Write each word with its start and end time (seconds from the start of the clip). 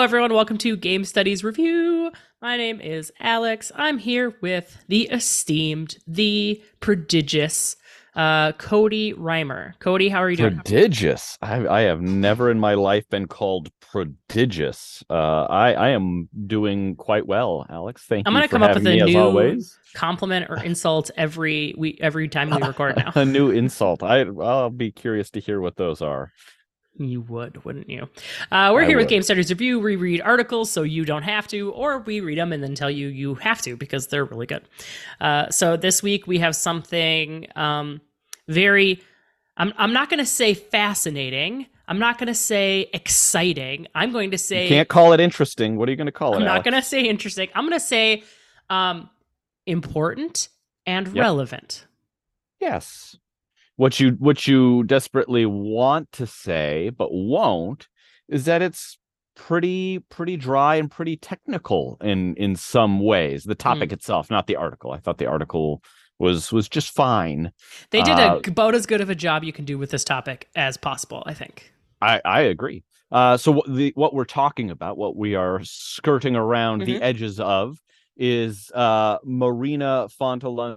Hello, 0.00 0.06
everyone. 0.06 0.32
Welcome 0.32 0.56
to 0.56 0.78
Game 0.78 1.04
Studies 1.04 1.44
Review. 1.44 2.10
My 2.40 2.56
name 2.56 2.80
is 2.80 3.12
Alex. 3.20 3.70
I'm 3.74 3.98
here 3.98 4.34
with 4.40 4.82
the 4.88 5.02
esteemed, 5.08 5.98
the 6.06 6.62
prodigious 6.80 7.76
uh, 8.16 8.52
Cody 8.52 9.12
Reimer. 9.12 9.78
Cody, 9.78 10.08
how 10.08 10.22
are 10.22 10.30
you 10.30 10.38
doing? 10.38 10.54
Prodigious. 10.54 11.36
I, 11.42 11.66
I 11.66 11.80
have 11.82 12.00
never 12.00 12.50
in 12.50 12.58
my 12.58 12.72
life 12.72 13.06
been 13.10 13.26
called 13.28 13.68
prodigious. 13.82 15.04
Uh, 15.10 15.44
I, 15.44 15.74
I 15.74 15.88
am 15.90 16.30
doing 16.46 16.96
quite 16.96 17.26
well, 17.26 17.66
Alex. 17.68 18.02
Thank 18.08 18.26
you. 18.26 18.30
I'm 18.30 18.32
gonna 18.32 18.48
come 18.48 18.62
up 18.62 18.74
with 18.74 18.86
a 18.86 19.04
new 19.04 19.18
always. 19.18 19.78
compliment 19.92 20.46
or 20.48 20.56
insult 20.64 21.10
every 21.18 21.74
we 21.76 21.98
every 22.00 22.26
time 22.26 22.48
we 22.48 22.56
record 22.56 22.96
now. 22.96 23.12
a 23.16 23.26
new 23.26 23.50
insult. 23.50 24.02
I 24.02 24.22
I'll 24.22 24.70
be 24.70 24.92
curious 24.92 25.28
to 25.32 25.40
hear 25.40 25.60
what 25.60 25.76
those 25.76 26.00
are. 26.00 26.32
You 26.96 27.22
would, 27.22 27.64
wouldn't 27.64 27.88
you? 27.88 28.08
Uh, 28.50 28.70
we're 28.74 28.82
I 28.82 28.86
here 28.86 28.96
with. 28.98 29.08
Game 29.08 29.22
Studies 29.22 29.48
Review. 29.50 29.80
We 29.80 29.96
read 29.96 30.20
articles 30.20 30.70
so 30.70 30.82
you 30.82 31.04
don't 31.04 31.22
have 31.22 31.48
to, 31.48 31.70
or 31.72 32.00
we 32.00 32.20
read 32.20 32.36
them 32.36 32.52
and 32.52 32.62
then 32.62 32.74
tell 32.74 32.90
you 32.90 33.08
you 33.08 33.36
have 33.36 33.62
to 33.62 33.76
because 33.76 34.08
they're 34.08 34.24
really 34.24 34.46
good. 34.46 34.62
Uh, 35.20 35.48
so 35.50 35.76
this 35.76 36.02
week 36.02 36.26
we 36.26 36.38
have 36.40 36.54
something 36.54 37.46
um, 37.56 38.00
very, 38.48 39.00
I'm, 39.56 39.72
I'm 39.78 39.92
not 39.92 40.10
going 40.10 40.18
to 40.18 40.26
say 40.26 40.52
fascinating. 40.52 41.66
I'm 41.88 41.98
not 41.98 42.18
going 42.18 42.26
to 42.26 42.34
say 42.34 42.90
exciting. 42.92 43.86
I'm 43.94 44.12
going 44.12 44.30
to 44.32 44.38
say, 44.38 44.64
You 44.64 44.68
can't 44.68 44.88
call 44.88 45.12
it 45.12 45.20
interesting. 45.20 45.76
What 45.76 45.88
are 45.88 45.92
you 45.92 45.96
going 45.96 46.06
to 46.06 46.12
call 46.12 46.34
it? 46.34 46.38
I'm 46.38 46.44
not 46.44 46.64
going 46.64 46.74
to 46.74 46.82
say 46.82 47.02
interesting. 47.02 47.48
I'm 47.54 47.64
going 47.64 47.78
to 47.78 47.84
say 47.84 48.24
um, 48.68 49.08
important 49.66 50.48
and 50.86 51.06
Yep. 51.06 51.16
relevant. 51.16 51.86
Yes. 52.60 53.16
What 53.80 53.98
you 53.98 54.10
what 54.18 54.46
you 54.46 54.84
desperately 54.84 55.46
want 55.46 56.12
to 56.12 56.26
say 56.26 56.90
but 56.90 57.08
won't 57.10 57.88
is 58.28 58.44
that 58.44 58.60
it's 58.60 58.98
pretty 59.34 60.00
pretty 60.10 60.36
dry 60.36 60.74
and 60.74 60.90
pretty 60.90 61.16
technical 61.16 61.96
in 62.02 62.34
in 62.36 62.56
some 62.56 63.00
ways. 63.00 63.44
The 63.44 63.54
topic 63.54 63.88
Mm. 63.88 63.94
itself, 63.94 64.30
not 64.30 64.46
the 64.46 64.56
article. 64.56 64.92
I 64.92 64.98
thought 64.98 65.16
the 65.16 65.24
article 65.30 65.82
was 66.18 66.52
was 66.52 66.68
just 66.68 66.90
fine. 66.94 67.52
They 67.90 68.02
did 68.02 68.18
Uh, 68.18 68.42
a, 68.44 68.50
about 68.50 68.74
as 68.74 68.84
good 68.84 69.00
of 69.00 69.08
a 69.08 69.14
job 69.14 69.44
you 69.44 69.52
can 69.54 69.64
do 69.64 69.78
with 69.78 69.90
this 69.92 70.04
topic 70.04 70.50
as 70.54 70.76
possible, 70.76 71.22
I 71.24 71.32
think. 71.32 71.72
I 72.02 72.20
I 72.22 72.40
agree. 72.42 72.84
Uh, 73.10 73.38
so 73.38 73.50
what 73.50 73.74
the 73.74 73.92
what 73.96 74.12
we're 74.12 74.26
talking 74.42 74.70
about, 74.70 74.98
what 74.98 75.16
we 75.16 75.34
are 75.36 75.60
skirting 75.64 76.36
around 76.36 76.82
Mhm. 76.82 76.86
the 76.86 77.00
edges 77.02 77.40
of, 77.40 77.78
is 78.18 78.70
uh, 78.74 79.16
Marina 79.24 80.08
Fontolan, 80.20 80.76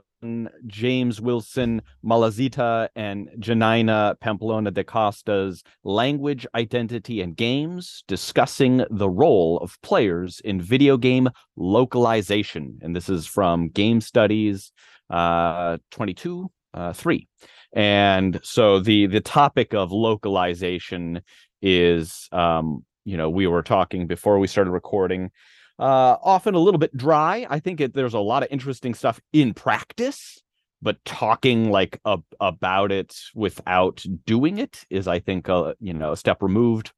James 0.68 1.22
Wilson, 1.22 1.82
Malazita, 2.04 2.90
and 2.96 3.30
Janaina 3.40 4.20
Pamplona 4.20 4.72
da 4.72 4.84
Costa's 4.84 5.64
language, 5.84 6.46
identity, 6.56 7.22
and 7.22 7.36
games, 7.36 8.04
discussing 8.08 8.86
the 8.90 9.10
role 9.10 9.58
of 9.60 9.82
players 9.82 10.40
in 10.42 10.62
video 10.62 10.98
game 10.98 11.30
localization. 11.56 12.80
And 12.82 12.96
this 12.96 13.10
is 13.10 13.26
from 13.26 13.70
Game 13.70 14.02
Studies 14.02 14.72
uh, 15.10 15.78
22, 15.92 16.52
uh, 16.74 16.94
3. 16.94 17.28
And 17.74 18.40
so 18.44 18.80
the 18.80 19.08
the 19.08 19.22
topic 19.22 19.74
of 19.74 19.92
localization 19.92 21.22
is 21.62 22.28
um 22.32 22.86
you 23.06 23.18
know 23.18 23.30
we 23.30 23.48
were 23.48 23.64
talking 23.64 24.06
before 24.06 24.38
we 24.38 24.48
started 24.48 24.72
recording 24.72 25.32
uh 25.80 26.18
often 26.24 26.56
a 26.56 26.60
little 26.60 26.80
bit 26.80 26.96
dry. 26.96 27.46
I 27.50 27.60
think 27.60 27.82
it, 27.82 27.94
there's 27.94 28.14
a 28.14 28.20
lot 28.20 28.44
of 28.44 28.50
interesting 28.52 28.94
stuff 28.94 29.20
in 29.32 29.54
practice 29.54 30.40
but 30.82 31.04
talking 31.06 31.72
like 31.72 31.98
a, 32.04 32.20
about 32.42 32.92
it 32.92 33.18
without 33.34 34.04
doing 34.26 34.58
it 34.58 34.84
is 34.90 35.08
i 35.08 35.18
think 35.18 35.48
a 35.48 35.76
you 35.80 35.94
know 35.94 36.12
a 36.12 36.18
step 36.18 36.44
removed. 36.44 36.92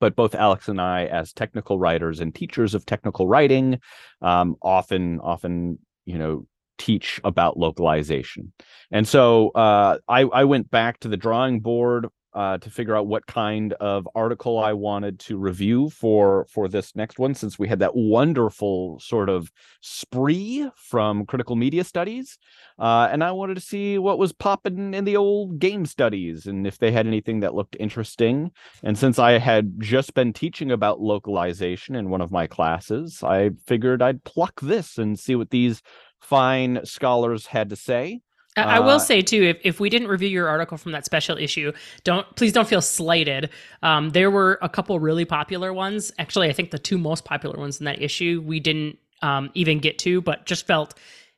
But 0.00 0.16
both 0.16 0.34
alex 0.34 0.68
and 0.68 0.80
i 0.80 1.04
as 1.06 1.32
technical 1.32 1.78
writers 1.78 2.20
and 2.20 2.34
teachers 2.34 2.74
of 2.74 2.86
technical 2.86 3.28
writing 3.28 3.80
um 4.22 4.56
often 4.62 5.20
often 5.20 5.78
you 6.06 6.18
know 6.18 6.46
teach 6.80 7.20
about 7.24 7.58
localization. 7.58 8.52
And 8.90 9.06
so 9.06 9.50
uh, 9.50 9.98
I, 10.08 10.22
I 10.22 10.44
went 10.44 10.70
back 10.70 10.98
to 11.00 11.08
the 11.08 11.16
drawing 11.18 11.60
board 11.60 12.06
uh, 12.32 12.58
to 12.58 12.70
figure 12.70 12.96
out 12.96 13.06
what 13.06 13.26
kind 13.26 13.72
of 13.74 14.08
article 14.14 14.58
I 14.58 14.72
wanted 14.72 15.18
to 15.20 15.36
review 15.36 15.90
for 15.90 16.46
for 16.50 16.68
this 16.68 16.94
next 16.94 17.18
one, 17.18 17.34
since 17.34 17.58
we 17.58 17.68
had 17.68 17.80
that 17.80 17.96
wonderful 17.96 19.00
sort 19.00 19.28
of 19.28 19.50
spree 19.80 20.70
from 20.76 21.26
Critical 21.26 21.56
Media 21.56 21.84
Studies, 21.84 22.38
uh, 22.78 23.08
and 23.10 23.24
I 23.24 23.32
wanted 23.32 23.54
to 23.54 23.60
see 23.60 23.98
what 23.98 24.18
was 24.18 24.32
popping 24.32 24.94
in 24.94 25.04
the 25.04 25.16
old 25.16 25.58
game 25.58 25.86
studies 25.86 26.46
and 26.46 26.66
if 26.66 26.78
they 26.78 26.92
had 26.92 27.06
anything 27.06 27.40
that 27.40 27.54
looked 27.54 27.76
interesting. 27.80 28.52
And 28.82 28.96
since 28.96 29.18
I 29.18 29.38
had 29.38 29.80
just 29.80 30.14
been 30.14 30.32
teaching 30.32 30.70
about 30.70 31.00
localization 31.00 31.94
in 31.94 32.10
one 32.10 32.20
of 32.20 32.30
my 32.30 32.46
classes, 32.46 33.22
I 33.22 33.50
figured 33.66 34.02
I'd 34.02 34.24
pluck 34.24 34.60
this 34.60 34.98
and 34.98 35.18
see 35.18 35.34
what 35.34 35.50
these 35.50 35.82
fine 36.20 36.80
scholars 36.84 37.46
had 37.46 37.70
to 37.70 37.76
say. 37.76 38.20
I, 38.62 38.80
will 38.80 38.96
Uh, 38.96 38.98
say 38.98 39.22
too, 39.22 39.42
if, 39.42 39.58
if 39.64 39.80
we 39.80 39.90
didn't 39.90 40.08
review 40.08 40.28
your 40.28 40.48
article 40.48 40.76
from 40.76 40.92
that 40.92 41.04
special 41.04 41.36
issue, 41.36 41.72
don't 42.04 42.26
please 42.36 42.52
don't 42.52 42.68
feel 42.68 42.82
slighted. 42.82 43.50
Um, 43.82 44.10
there 44.10 44.30
were 44.30 44.58
a 44.62 44.68
couple 44.68 44.98
really 45.00 45.24
popular 45.24 45.72
ones. 45.72 46.12
Actually, 46.18 46.48
I 46.48 46.52
think 46.52 46.70
the 46.70 46.78
two 46.78 46.98
most 46.98 47.24
popular 47.24 47.58
ones 47.58 47.80
in 47.80 47.84
that 47.86 48.00
issue 48.02 48.42
we 48.44 48.60
didn't 48.60 48.98
um, 49.22 49.50
even 49.54 49.78
get 49.80 49.98
to, 50.00 50.20
but 50.20 50.46
just 50.46 50.66
felt 50.66 50.94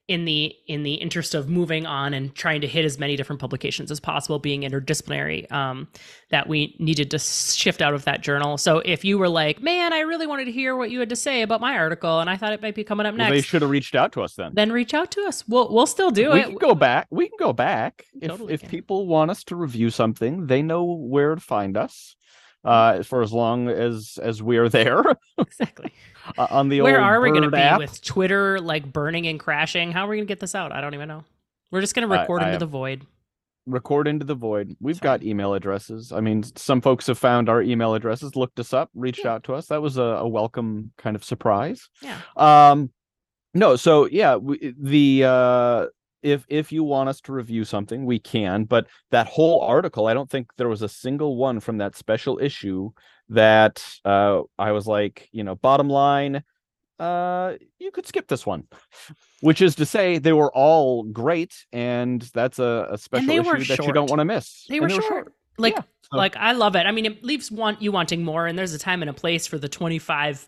in 0.08 0.24
the 0.24 0.54
in 0.66 0.82
the 0.82 0.94
interest 0.94 1.34
of 1.34 1.48
moving 1.48 1.86
on 1.86 2.12
and 2.12 2.34
trying 2.34 2.60
to 2.60 2.66
hit 2.66 2.84
as 2.84 2.98
many 2.98 3.16
different 3.16 3.40
publications 3.40 3.90
as 3.90 4.00
possible, 4.00 4.38
being 4.38 4.62
interdisciplinary, 4.62 5.50
um, 5.52 5.86
that 6.30 6.48
we 6.48 6.74
needed 6.80 7.10
to 7.12 7.18
shift 7.20 7.80
out 7.80 7.94
of 7.94 8.04
that 8.04 8.20
journal. 8.20 8.58
So 8.58 8.78
if 8.80 9.04
you 9.04 9.16
were 9.16 9.28
like, 9.28 9.62
"Man, 9.62 9.92
I 9.92 10.00
really 10.00 10.26
wanted 10.26 10.46
to 10.46 10.52
hear 10.52 10.76
what 10.76 10.90
you 10.90 10.98
had 10.98 11.08
to 11.10 11.16
say 11.16 11.42
about 11.42 11.60
my 11.60 11.76
article," 11.76 12.18
and 12.20 12.28
I 12.28 12.36
thought 12.36 12.52
it 12.52 12.60
might 12.60 12.74
be 12.74 12.84
coming 12.84 13.06
up 13.06 13.12
Well, 13.16 13.28
next, 13.30 13.32
they 13.32 13.42
should 13.42 13.62
have 13.62 13.70
reached 13.70 13.94
out 13.94 14.12
to 14.12 14.22
us 14.22 14.34
then. 14.34 14.50
then 14.54 14.72
reach 14.72 14.92
out 14.92 15.10
to 15.12 15.22
us. 15.22 15.44
We'll 15.46 15.72
we'll 15.72 15.86
still 15.86 16.10
do 16.10 16.32
we 16.32 16.40
it. 16.40 16.46
can 16.46 16.54
go 16.56 16.74
back. 16.74 17.06
We 17.10 17.28
can 17.28 17.36
go 17.38 17.52
back 17.52 18.04
if 18.20 18.28
Totally 18.28 18.54
if 18.54 18.60
can. 18.60 18.70
people 18.70 19.06
want 19.06 19.30
us 19.30 19.44
to 19.44 19.56
review 19.56 19.90
something. 19.90 20.46
They 20.48 20.62
know 20.62 20.82
where 20.84 21.34
to 21.36 21.40
find 21.40 21.76
us. 21.76 22.16
Uh, 22.64 23.02
for 23.02 23.22
as 23.22 23.32
long 23.32 23.68
as 23.68 24.18
as 24.22 24.40
we 24.42 24.56
are 24.56 24.68
there 24.68 25.02
exactly. 25.38 25.92
uh, 26.38 26.46
on 26.50 26.68
the 26.68 26.80
Where 26.80 27.00
are 27.00 27.20
we 27.20 27.30
going 27.30 27.42
to 27.42 27.50
be 27.50 27.56
app. 27.58 27.78
with 27.78 28.00
Twitter 28.02 28.60
like 28.60 28.92
burning 28.92 29.26
and 29.26 29.40
crashing? 29.40 29.90
How 29.90 30.06
are 30.06 30.08
we 30.08 30.16
going 30.16 30.26
to 30.26 30.30
get 30.30 30.38
this 30.40 30.54
out? 30.54 30.70
I 30.70 30.80
don't 30.80 30.94
even 30.94 31.08
know. 31.08 31.24
We're 31.72 31.80
just 31.80 31.94
going 31.96 32.08
to 32.08 32.14
record 32.16 32.42
I 32.42 32.44
into 32.46 32.52
have- 32.52 32.60
the 32.60 32.66
void. 32.66 33.04
record 33.66 34.06
into 34.06 34.24
the 34.24 34.34
void. 34.36 34.76
We've 34.80 34.96
Fine. 34.98 35.02
got 35.02 35.22
email 35.24 35.54
addresses. 35.54 36.12
I 36.12 36.20
mean, 36.20 36.44
some 36.56 36.80
folks 36.80 37.08
have 37.08 37.18
found 37.18 37.48
our 37.48 37.62
email 37.62 37.94
addresses, 37.94 38.36
looked 38.36 38.60
us 38.60 38.72
up, 38.72 38.90
reached 38.94 39.24
Yeah. 39.24 39.32
out 39.34 39.44
to 39.44 39.54
us. 39.54 39.66
That 39.66 39.82
was 39.82 39.96
a, 39.96 40.02
a 40.02 40.28
welcome 40.28 40.92
kind 40.98 41.16
of 41.16 41.24
surprise. 41.24 41.88
Yeah. 42.00 42.18
Um, 42.36 42.90
no, 43.54 43.74
so 43.76 44.06
yeah, 44.06 44.36
we, 44.36 44.72
the 44.78 45.24
uh, 45.24 45.86
if 46.22 46.44
if 46.48 46.72
you 46.72 46.84
want 46.84 47.08
us 47.08 47.20
to 47.22 47.32
review 47.32 47.64
something, 47.64 48.04
we 48.04 48.18
can. 48.18 48.64
But 48.64 48.86
that 49.10 49.26
whole 49.26 49.60
article, 49.60 50.06
I 50.06 50.14
don't 50.14 50.30
think 50.30 50.48
there 50.56 50.68
was 50.68 50.82
a 50.82 50.88
single 50.88 51.36
one 51.36 51.60
from 51.60 51.78
that 51.78 51.96
special 51.96 52.38
issue 52.38 52.90
that 53.28 53.84
uh, 54.04 54.42
I 54.58 54.72
was 54.72 54.86
like, 54.86 55.28
you 55.32 55.44
know, 55.44 55.54
bottom 55.54 55.88
line, 55.88 56.42
uh, 56.98 57.54
you 57.78 57.90
could 57.90 58.06
skip 58.06 58.28
this 58.28 58.46
one. 58.46 58.64
Which 59.40 59.60
is 59.60 59.74
to 59.76 59.86
say, 59.86 60.18
they 60.18 60.32
were 60.32 60.52
all 60.54 61.02
great, 61.02 61.66
and 61.72 62.22
that's 62.32 62.58
a, 62.58 62.88
a 62.90 62.98
special 62.98 63.28
issue 63.30 63.42
were 63.42 63.58
that 63.64 63.86
you 63.86 63.92
don't 63.92 64.08
want 64.08 64.20
to 64.20 64.24
miss. 64.24 64.66
They 64.68 64.78
And 64.78 64.92
were 64.92 65.02
short. 65.02 65.34
Like 65.58 65.74
Yeah, 65.74 65.82
so- 66.10 66.16
like 66.16 66.36
I 66.36 66.52
love 66.52 66.76
it. 66.76 66.86
I 66.86 66.92
mean, 66.92 67.06
it 67.06 67.24
leaves 67.24 67.50
want 67.50 67.82
you 67.82 67.92
wanting 67.92 68.24
more 68.24 68.46
and 68.46 68.58
there's 68.58 68.72
a 68.72 68.78
time 68.78 69.02
and 69.02 69.10
a 69.10 69.14
place 69.14 69.46
for 69.46 69.58
the 69.58 69.68
25 69.68 70.46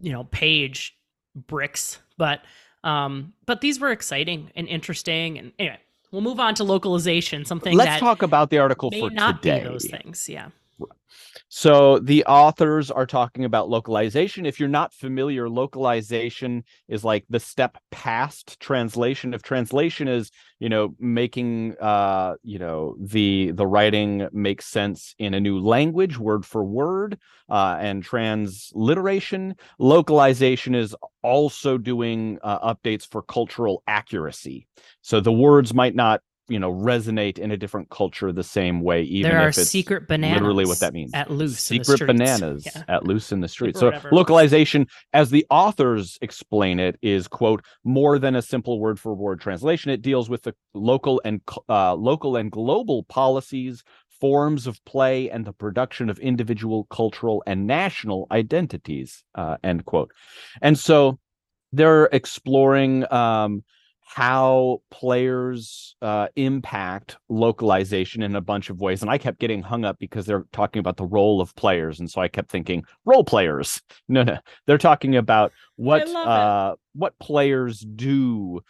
you 0.00 0.12
know, 0.12 0.24
page 0.24 0.96
bricks, 1.34 1.98
but 2.16 2.40
um 2.84 3.32
but 3.46 3.60
these 3.60 3.80
were 3.80 3.90
exciting 3.90 4.50
and 4.54 4.68
interesting 4.68 5.38
and 5.38 5.52
anyway, 5.58 5.78
we'll 6.10 6.22
move 6.22 6.40
on 6.40 6.54
to 6.54 6.64
localization, 6.64 7.44
something 7.44 7.76
Let's 7.76 7.90
that 7.90 8.00
talk 8.00 8.22
about 8.22 8.50
the 8.50 8.58
article 8.58 8.90
for 8.90 9.10
not 9.10 9.42
today. 9.42 9.62
those 9.62 9.86
things. 9.86 10.28
Yeah. 10.28 10.48
So 11.48 11.98
the 11.98 12.24
authors 12.26 12.90
are 12.90 13.06
talking 13.06 13.44
about 13.44 13.70
localization. 13.70 14.44
If 14.46 14.60
you're 14.60 14.68
not 14.68 14.92
familiar, 14.92 15.48
localization 15.48 16.64
is 16.88 17.04
like 17.04 17.24
the 17.30 17.40
step 17.40 17.78
past 17.90 18.60
translation. 18.60 19.34
If 19.34 19.42
translation 19.42 20.08
is, 20.08 20.30
you 20.58 20.68
know, 20.68 20.94
making 20.98 21.76
uh, 21.80 22.34
you 22.42 22.58
know, 22.58 22.96
the 23.00 23.52
the 23.52 23.66
writing 23.66 24.28
make 24.32 24.62
sense 24.62 25.14
in 25.18 25.34
a 25.34 25.40
new 25.40 25.58
language, 25.60 26.18
word 26.18 26.44
for 26.44 26.64
word, 26.64 27.18
uh, 27.48 27.78
and 27.80 28.02
transliteration, 28.02 29.54
localization 29.78 30.74
is 30.74 30.94
also 31.22 31.78
doing 31.78 32.38
uh, 32.42 32.74
updates 32.74 33.06
for 33.10 33.22
cultural 33.22 33.82
accuracy. 33.86 34.66
So 35.02 35.20
the 35.20 35.32
words 35.32 35.72
might 35.72 35.94
not 35.94 36.20
you 36.48 36.58
know 36.58 36.72
resonate 36.72 37.38
in 37.38 37.50
a 37.50 37.56
different 37.56 37.88
culture 37.90 38.32
the 38.32 38.42
same 38.42 38.80
way 38.80 39.02
even 39.02 39.30
there 39.30 39.40
are 39.40 39.48
if 39.48 39.58
it's 39.58 39.70
secret 39.70 40.08
bananas 40.08 40.40
literally 40.40 40.64
what 40.64 40.78
that 40.80 40.92
means 40.94 41.10
at 41.14 41.30
loose 41.30 41.70
in 41.70 41.78
the 41.78 41.84
secret 41.84 42.06
bananas 42.06 42.66
Yeah. 42.66 42.82
at 42.88 43.04
loose 43.04 43.32
in 43.32 43.40
the 43.40 43.48
streets 43.48 43.78
so 43.80 43.86
whatever 43.86 44.08
it 44.08 44.12
was. 44.12 44.16
localization 44.18 44.86
as 45.12 45.30
the 45.30 45.46
authors 45.50 46.18
explain 46.22 46.80
it 46.80 46.96
is 47.02 47.28
quote 47.28 47.64
more 47.84 48.18
than 48.18 48.34
a 48.34 48.42
simple 48.42 48.80
word 48.80 48.98
for 48.98 49.14
word 49.14 49.40
translation 49.40 49.90
it 49.90 50.02
deals 50.02 50.30
with 50.30 50.42
the 50.42 50.54
local 50.74 51.20
and 51.24 51.40
uh, 51.68 51.94
local 51.94 52.36
and 52.36 52.50
global 52.50 53.04
policies 53.04 53.84
forms 54.20 54.66
of 54.66 54.84
play 54.84 55.30
and 55.30 55.44
the 55.44 55.52
production 55.52 56.10
of 56.10 56.18
individual 56.18 56.84
cultural 56.90 57.42
and 57.46 57.66
national 57.66 58.26
identities 58.32 59.22
uh, 59.36 59.56
end 59.62 59.84
quote 59.84 60.10
and 60.62 60.78
so 60.78 61.18
they're 61.72 62.06
exploring 62.12 63.04
um, 63.12 63.62
how 64.14 64.80
players 64.90 65.94
uh, 66.00 66.28
impact 66.34 67.18
localization 67.28 68.22
in 68.22 68.36
a 68.36 68.40
bunch 68.40 68.70
of 68.70 68.80
ways. 68.80 69.02
And 69.02 69.10
I 69.10 69.18
kept 69.18 69.38
getting 69.38 69.62
hung 69.62 69.84
up 69.84 69.98
because 69.98 70.24
they're 70.24 70.46
talking 70.50 70.80
about 70.80 70.96
the 70.96 71.04
role 71.04 71.42
of 71.42 71.54
players. 71.56 72.00
And 72.00 72.10
so 72.10 72.22
I 72.22 72.28
kept 72.28 72.50
thinking, 72.50 72.84
role 73.04 73.24
players. 73.24 73.80
No, 74.10 74.22
no. 74.22 74.38
They're 74.66 74.78
talking 74.78 75.16
about 75.16 75.52
what 75.76 76.08
uh, 76.08 76.76
what 76.94 77.18
players 77.18 77.80
do 77.80 78.60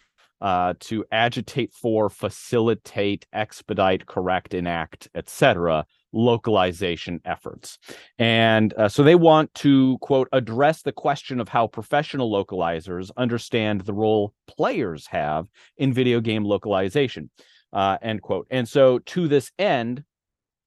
uh, 0.41 0.73
to 0.81 1.05
agitate 1.13 1.73
for, 1.73 2.09
facilitate, 2.09 3.25
expedite, 3.31 4.05
correct, 4.05 4.53
enact, 4.53 5.07
etc 5.15 5.85
localization 6.11 7.21
efforts. 7.25 7.77
And 8.17 8.73
uh, 8.73 8.89
so 8.89 9.03
they 9.03 9.15
want 9.15 9.53
to, 9.55 9.97
quote, 9.99 10.27
address 10.31 10.81
the 10.81 10.91
question 10.91 11.39
of 11.39 11.49
how 11.49 11.67
professional 11.67 12.31
localizers 12.31 13.11
understand 13.17 13.81
the 13.81 13.93
role 13.93 14.33
players 14.47 15.07
have 15.07 15.47
in 15.77 15.93
video 15.93 16.19
game 16.19 16.43
localization, 16.43 17.29
uh, 17.73 17.97
end 18.01 18.21
quote. 18.21 18.47
And 18.49 18.67
so 18.67 18.99
to 18.99 19.27
this 19.27 19.51
end, 19.59 20.03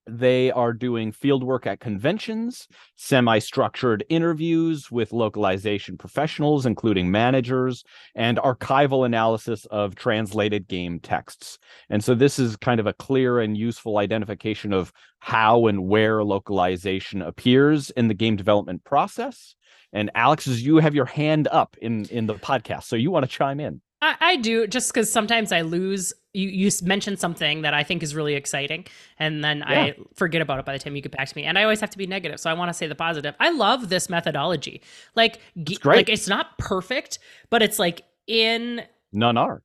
they 0.07 0.51
are 0.51 0.73
doing 0.73 1.13
field 1.13 1.45
work 1.45 1.67
at 1.67 1.81
conventions, 1.81 2.67
semi 2.97 3.39
structured 3.39 4.05
interviews 4.09 4.91
with 4.91 5.13
localization 5.13 5.97
professionals, 5.97 6.67
including 6.67 7.11
managers, 7.11 7.85
and 8.15 8.39
archival 8.39 9.07
analysis 9.07 9.65
of 9.67 9.95
translated 9.95 10.69
game 10.69 10.99
texts. 11.01 11.59
And 11.89 12.03
so, 12.03 12.15
this 12.15 12.39
is 12.39 12.57
kind 12.57 12.81
of 12.81 12.87
a 12.87 12.93
clear 12.95 13.41
and 13.41 13.57
useful 13.57 13.99
identification 13.99 14.73
of 14.73 14.93
how 15.21 15.67
and 15.67 15.87
where 15.87 16.25
localization 16.25 17.23
appears 17.23 17.91
in 17.91 18.09
the 18.09 18.15
game 18.15 18.37
development 18.37 18.85
process. 18.85 19.55
And 19.93 20.11
Alex, 20.15 20.47
you 20.47 20.79
have 20.79 20.95
your 20.95 21.05
hand 21.05 21.49
up 21.53 21.77
in, 21.81 22.07
in 22.07 22.27
the 22.27 22.35
podcast, 22.35 22.85
so 22.85 22.97
you 22.97 23.11
want 23.11 23.25
to 23.25 23.31
chime 23.31 23.61
in. 23.61 23.81
I 24.03 24.37
do 24.37 24.67
just 24.67 24.93
because 24.93 25.13
sometimes 25.13 25.53
I 25.53 25.61
lose. 25.61 26.13
You 26.35 26.49
you 26.49 26.71
mention 26.83 27.17
something 27.17 27.63
that 27.63 27.75
I 27.75 27.83
think 27.83 28.03
is 28.03 28.15
really 28.15 28.35
exciting, 28.35 28.87
and 29.19 29.45
then 29.45 29.59
yeah. 29.59 29.67
I 29.69 29.95
forget 30.15 30.41
about 30.41 30.59
it 30.59 30.65
by 30.65 30.73
the 30.73 30.79
time 30.79 30.97
you 30.97 31.03
get 31.03 31.13
back 31.13 31.29
to 31.29 31.37
me. 31.37 31.45
And 31.45 31.59
I 31.59 31.63
always 31.63 31.81
have 31.81 31.91
to 31.91 31.99
be 31.99 32.07
negative, 32.07 32.41
so 32.41 32.51
I 32.51 32.55
want 32.55 32.71
to 32.71 32.75
say 32.75 32.87
the 32.87 32.95
positive. 32.95 33.35
I 33.39 33.51
love 33.51 33.89
this 33.89 34.09
methodology. 34.09 34.83
Like, 35.15 35.41
it's 35.57 35.85
like 35.85 36.09
it's 36.09 36.29
not 36.29 36.57
perfect, 36.59 37.19
but 37.51 37.63
it's 37.63 37.79
like 37.79 38.03
in 38.27 38.83
none 39.13 39.37
are 39.37 39.63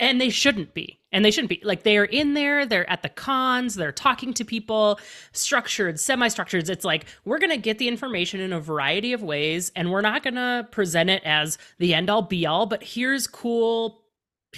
and 0.00 0.20
they 0.20 0.30
shouldn't 0.30 0.72
be 0.72 0.98
and 1.12 1.24
they 1.24 1.30
shouldn't 1.30 1.50
be 1.50 1.60
like 1.62 1.82
they 1.82 1.98
are 1.98 2.06
in 2.06 2.32
there 2.34 2.64
they're 2.64 2.88
at 2.90 3.02
the 3.02 3.08
cons 3.08 3.74
they're 3.74 3.92
talking 3.92 4.32
to 4.32 4.44
people 4.44 4.98
structured 5.32 6.00
semi-structured 6.00 6.68
it's 6.70 6.84
like 6.84 7.04
we're 7.24 7.38
going 7.38 7.50
to 7.50 7.58
get 7.58 7.78
the 7.78 7.86
information 7.86 8.40
in 8.40 8.52
a 8.52 8.60
variety 8.60 9.12
of 9.12 9.22
ways 9.22 9.70
and 9.76 9.90
we're 9.90 10.00
not 10.00 10.22
going 10.22 10.34
to 10.34 10.66
present 10.70 11.10
it 11.10 11.22
as 11.24 11.58
the 11.78 11.92
end 11.92 12.08
all 12.08 12.22
be 12.22 12.46
all 12.46 12.64
but 12.64 12.82
here's 12.82 13.26
cool 13.26 14.02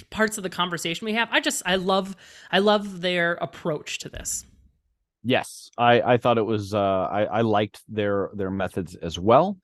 parts 0.09 0.37
of 0.37 0.43
the 0.43 0.49
conversation 0.49 1.05
we 1.05 1.13
have 1.13 1.29
i 1.31 1.39
just 1.39 1.61
i 1.65 1.75
love 1.75 2.15
i 2.51 2.59
love 2.59 3.01
their 3.01 3.33
approach 3.41 3.99
to 3.99 4.09
this. 4.09 4.45
Yes 5.23 5.69
i 5.77 6.01
i 6.01 6.17
thought 6.17 6.37
it 6.37 6.45
was 6.45 6.73
uh 6.73 7.07
i 7.11 7.23
i 7.25 7.41
liked 7.41 7.81
their 7.87 8.29
their 8.33 8.51
methods 8.51 8.95
as 8.95 9.19
well. 9.19 9.57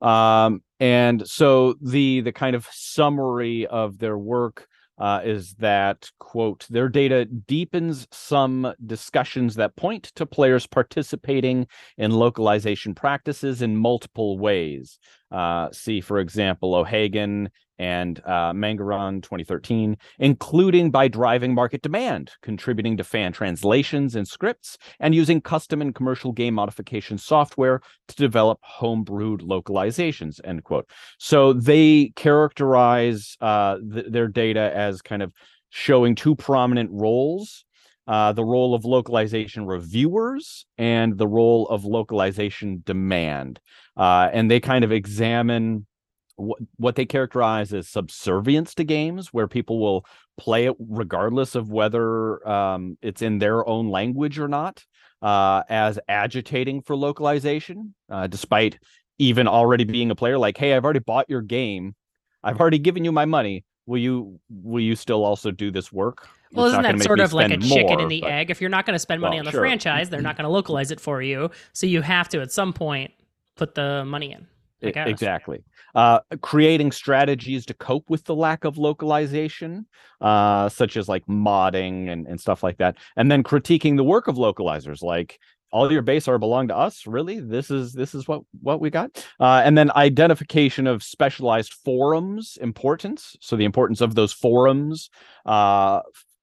Um 0.00 0.62
and 0.78 1.26
so 1.28 1.74
the 1.82 2.20
the 2.20 2.32
kind 2.32 2.56
of 2.56 2.66
summary 2.70 3.66
of 3.66 3.98
their 3.98 4.16
work 4.16 4.66
uh, 5.00 5.22
is 5.24 5.54
that 5.54 6.10
quote 6.18 6.66
their 6.68 6.88
data 6.88 7.24
deepens 7.24 8.06
some 8.12 8.74
discussions 8.84 9.54
that 9.54 9.74
point 9.74 10.12
to 10.14 10.26
players 10.26 10.66
participating 10.66 11.66
in 11.96 12.10
localization 12.10 12.94
practices 12.94 13.62
in 13.62 13.76
multiple 13.76 14.38
ways. 14.38 14.98
Uh, 15.32 15.70
see 15.72 16.00
for 16.02 16.18
example 16.18 16.74
o'hagan 16.74 17.48
and 17.80 18.20
uh, 18.26 18.52
Mangiron 18.52 19.22
2013, 19.22 19.96
including 20.18 20.90
by 20.90 21.08
driving 21.08 21.54
market 21.54 21.80
demand, 21.80 22.30
contributing 22.42 22.98
to 22.98 23.04
fan 23.04 23.32
translations 23.32 24.14
and 24.14 24.28
scripts, 24.28 24.76
and 25.00 25.14
using 25.14 25.40
custom 25.40 25.80
and 25.80 25.94
commercial 25.94 26.30
game 26.30 26.52
modification 26.52 27.16
software 27.16 27.80
to 28.06 28.16
develop 28.16 28.60
homebrewed 28.80 29.40
localizations. 29.40 30.40
End 30.44 30.62
quote. 30.62 30.90
So 31.18 31.54
they 31.54 32.12
characterize 32.16 33.38
uh, 33.40 33.78
th- 33.78 34.06
their 34.10 34.28
data 34.28 34.70
as 34.74 35.00
kind 35.00 35.22
of 35.22 35.32
showing 35.70 36.14
two 36.14 36.36
prominent 36.36 36.90
roles. 36.92 37.64
Uh, 38.06 38.32
the 38.32 38.44
role 38.44 38.74
of 38.74 38.84
localization 38.84 39.66
reviewers 39.66 40.66
and 40.76 41.16
the 41.16 41.28
role 41.28 41.68
of 41.68 41.84
localization 41.84 42.82
demand. 42.84 43.60
Uh, 43.96 44.28
and 44.32 44.50
they 44.50 44.58
kind 44.58 44.84
of 44.84 44.90
examine 44.90 45.86
what, 46.40 46.58
what 46.76 46.96
they 46.96 47.06
characterize 47.06 47.72
as 47.72 47.88
subservience 47.88 48.74
to 48.76 48.84
games, 48.84 49.32
where 49.32 49.48
people 49.48 49.78
will 49.78 50.06
play 50.38 50.66
it 50.66 50.74
regardless 50.78 51.54
of 51.54 51.70
whether 51.70 52.46
um, 52.48 52.96
it's 53.02 53.22
in 53.22 53.38
their 53.38 53.66
own 53.68 53.90
language 53.90 54.38
or 54.38 54.48
not, 54.48 54.84
uh, 55.22 55.62
as 55.68 55.98
agitating 56.08 56.82
for 56.82 56.96
localization, 56.96 57.94
uh, 58.10 58.26
despite 58.26 58.78
even 59.18 59.46
already 59.46 59.84
being 59.84 60.10
a 60.10 60.14
player. 60.14 60.38
Like, 60.38 60.56
hey, 60.56 60.74
I've 60.74 60.84
already 60.84 61.00
bought 61.00 61.28
your 61.28 61.42
game, 61.42 61.94
I've 62.42 62.60
already 62.60 62.78
given 62.78 63.04
you 63.04 63.12
my 63.12 63.26
money. 63.26 63.64
Will 63.86 63.98
you 63.98 64.40
will 64.48 64.82
you 64.82 64.94
still 64.94 65.24
also 65.24 65.50
do 65.50 65.70
this 65.70 65.92
work? 65.92 66.28
Well, 66.52 66.66
it's 66.66 66.72
isn't 66.72 66.98
that 66.98 67.04
sort 67.04 67.20
of 67.20 67.32
like 67.32 67.50
a 67.50 67.56
chicken 67.58 67.86
more, 67.86 68.00
and 68.00 68.10
the 68.10 68.20
but... 68.20 68.30
egg? 68.30 68.50
If 68.50 68.60
you're 68.60 68.70
not 68.70 68.86
going 68.86 68.94
to 68.94 69.00
spend 69.00 69.20
money 69.20 69.36
well, 69.36 69.40
on 69.40 69.44
the 69.46 69.50
sure. 69.50 69.60
franchise, 69.60 70.10
they're 70.10 70.22
not 70.22 70.36
going 70.36 70.44
to 70.44 70.50
localize 70.50 70.90
it 70.90 71.00
for 71.00 71.22
you. 71.22 71.50
So 71.72 71.86
you 71.86 72.02
have 72.02 72.28
to 72.30 72.40
at 72.40 72.52
some 72.52 72.72
point 72.72 73.12
put 73.56 73.74
the 73.74 74.04
money 74.04 74.32
in. 74.32 74.46
Exactly. 74.82 75.62
Uh, 75.94 76.20
creating 76.40 76.92
strategies 76.92 77.66
to 77.66 77.74
cope 77.74 78.08
with 78.08 78.24
the 78.24 78.34
lack 78.34 78.64
of 78.64 78.78
localization, 78.78 79.86
uh, 80.20 80.68
such 80.68 80.96
as 80.96 81.08
like 81.08 81.26
modding 81.26 82.08
and, 82.08 82.26
and 82.26 82.40
stuff 82.40 82.62
like 82.62 82.78
that, 82.78 82.96
and 83.16 83.30
then 83.30 83.42
critiquing 83.42 83.96
the 83.96 84.04
work 84.04 84.28
of 84.28 84.36
localizers, 84.36 85.02
like 85.02 85.38
all 85.72 85.90
your 85.90 86.02
base 86.02 86.26
are 86.28 86.38
belong 86.38 86.68
to 86.68 86.76
us? 86.76 87.06
Really? 87.06 87.40
This 87.40 87.70
is 87.70 87.92
this 87.92 88.14
is 88.14 88.26
what 88.26 88.42
what 88.60 88.80
we 88.80 88.90
got? 88.90 89.24
Uh, 89.38 89.62
and 89.64 89.76
then 89.76 89.90
identification 89.92 90.86
of 90.86 91.02
specialized 91.02 91.74
forums 91.74 92.58
importance 92.60 93.36
so 93.40 93.56
the 93.56 93.64
importance 93.64 94.00
of 94.00 94.14
those 94.14 94.32
forums 94.32 95.10
uh, 95.46 96.00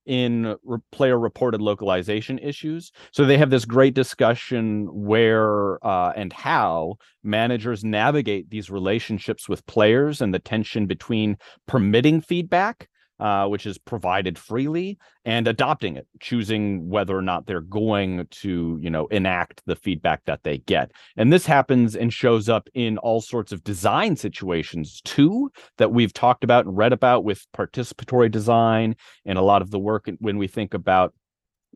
in 0.07 0.55
re- 0.63 0.79
player 0.91 1.19
reported 1.19 1.61
localization 1.61 2.39
issues. 2.39 2.91
So 3.11 3.25
they 3.25 3.37
have 3.37 3.49
this 3.49 3.65
great 3.65 3.93
discussion 3.93 4.87
where 4.91 5.85
uh, 5.85 6.13
and 6.15 6.33
how 6.33 6.95
managers 7.23 7.83
navigate 7.83 8.49
these 8.49 8.71
relationships 8.71 9.47
with 9.47 9.65
players 9.67 10.21
and 10.21 10.33
the 10.33 10.39
tension 10.39 10.87
between 10.87 11.37
permitting 11.67 12.21
feedback 12.21 12.89
uh, 13.19 13.47
which 13.47 13.65
is 13.65 13.77
provided 13.77 14.37
freely, 14.37 14.97
and 15.25 15.47
adopting 15.47 15.97
it, 15.97 16.07
choosing 16.19 16.87
whether 16.89 17.17
or 17.17 17.21
not 17.21 17.45
they're 17.45 17.61
going 17.61 18.27
to, 18.29 18.77
you 18.81 18.89
know, 18.89 19.07
enact 19.07 19.61
the 19.65 19.75
feedback 19.75 20.23
that 20.25 20.43
they 20.43 20.59
get. 20.59 20.91
And 21.15 21.33
this 21.33 21.45
happens 21.45 21.95
and 21.95 22.13
shows 22.13 22.47
up 22.49 22.69
in 22.73 22.97
all 22.99 23.21
sorts 23.21 23.51
of 23.51 23.63
design 23.63 24.15
situations 24.15 25.01
too, 25.03 25.51
that 25.77 25.91
we've 25.91 26.13
talked 26.13 26.43
about 26.43 26.65
and 26.65 26.77
read 26.77 26.93
about 26.93 27.23
with 27.23 27.45
participatory 27.55 28.31
design 28.31 28.95
and 29.25 29.37
a 29.37 29.41
lot 29.41 29.61
of 29.61 29.71
the 29.71 29.79
work 29.79 30.09
when 30.19 30.37
we 30.37 30.47
think 30.47 30.73
about 30.73 31.13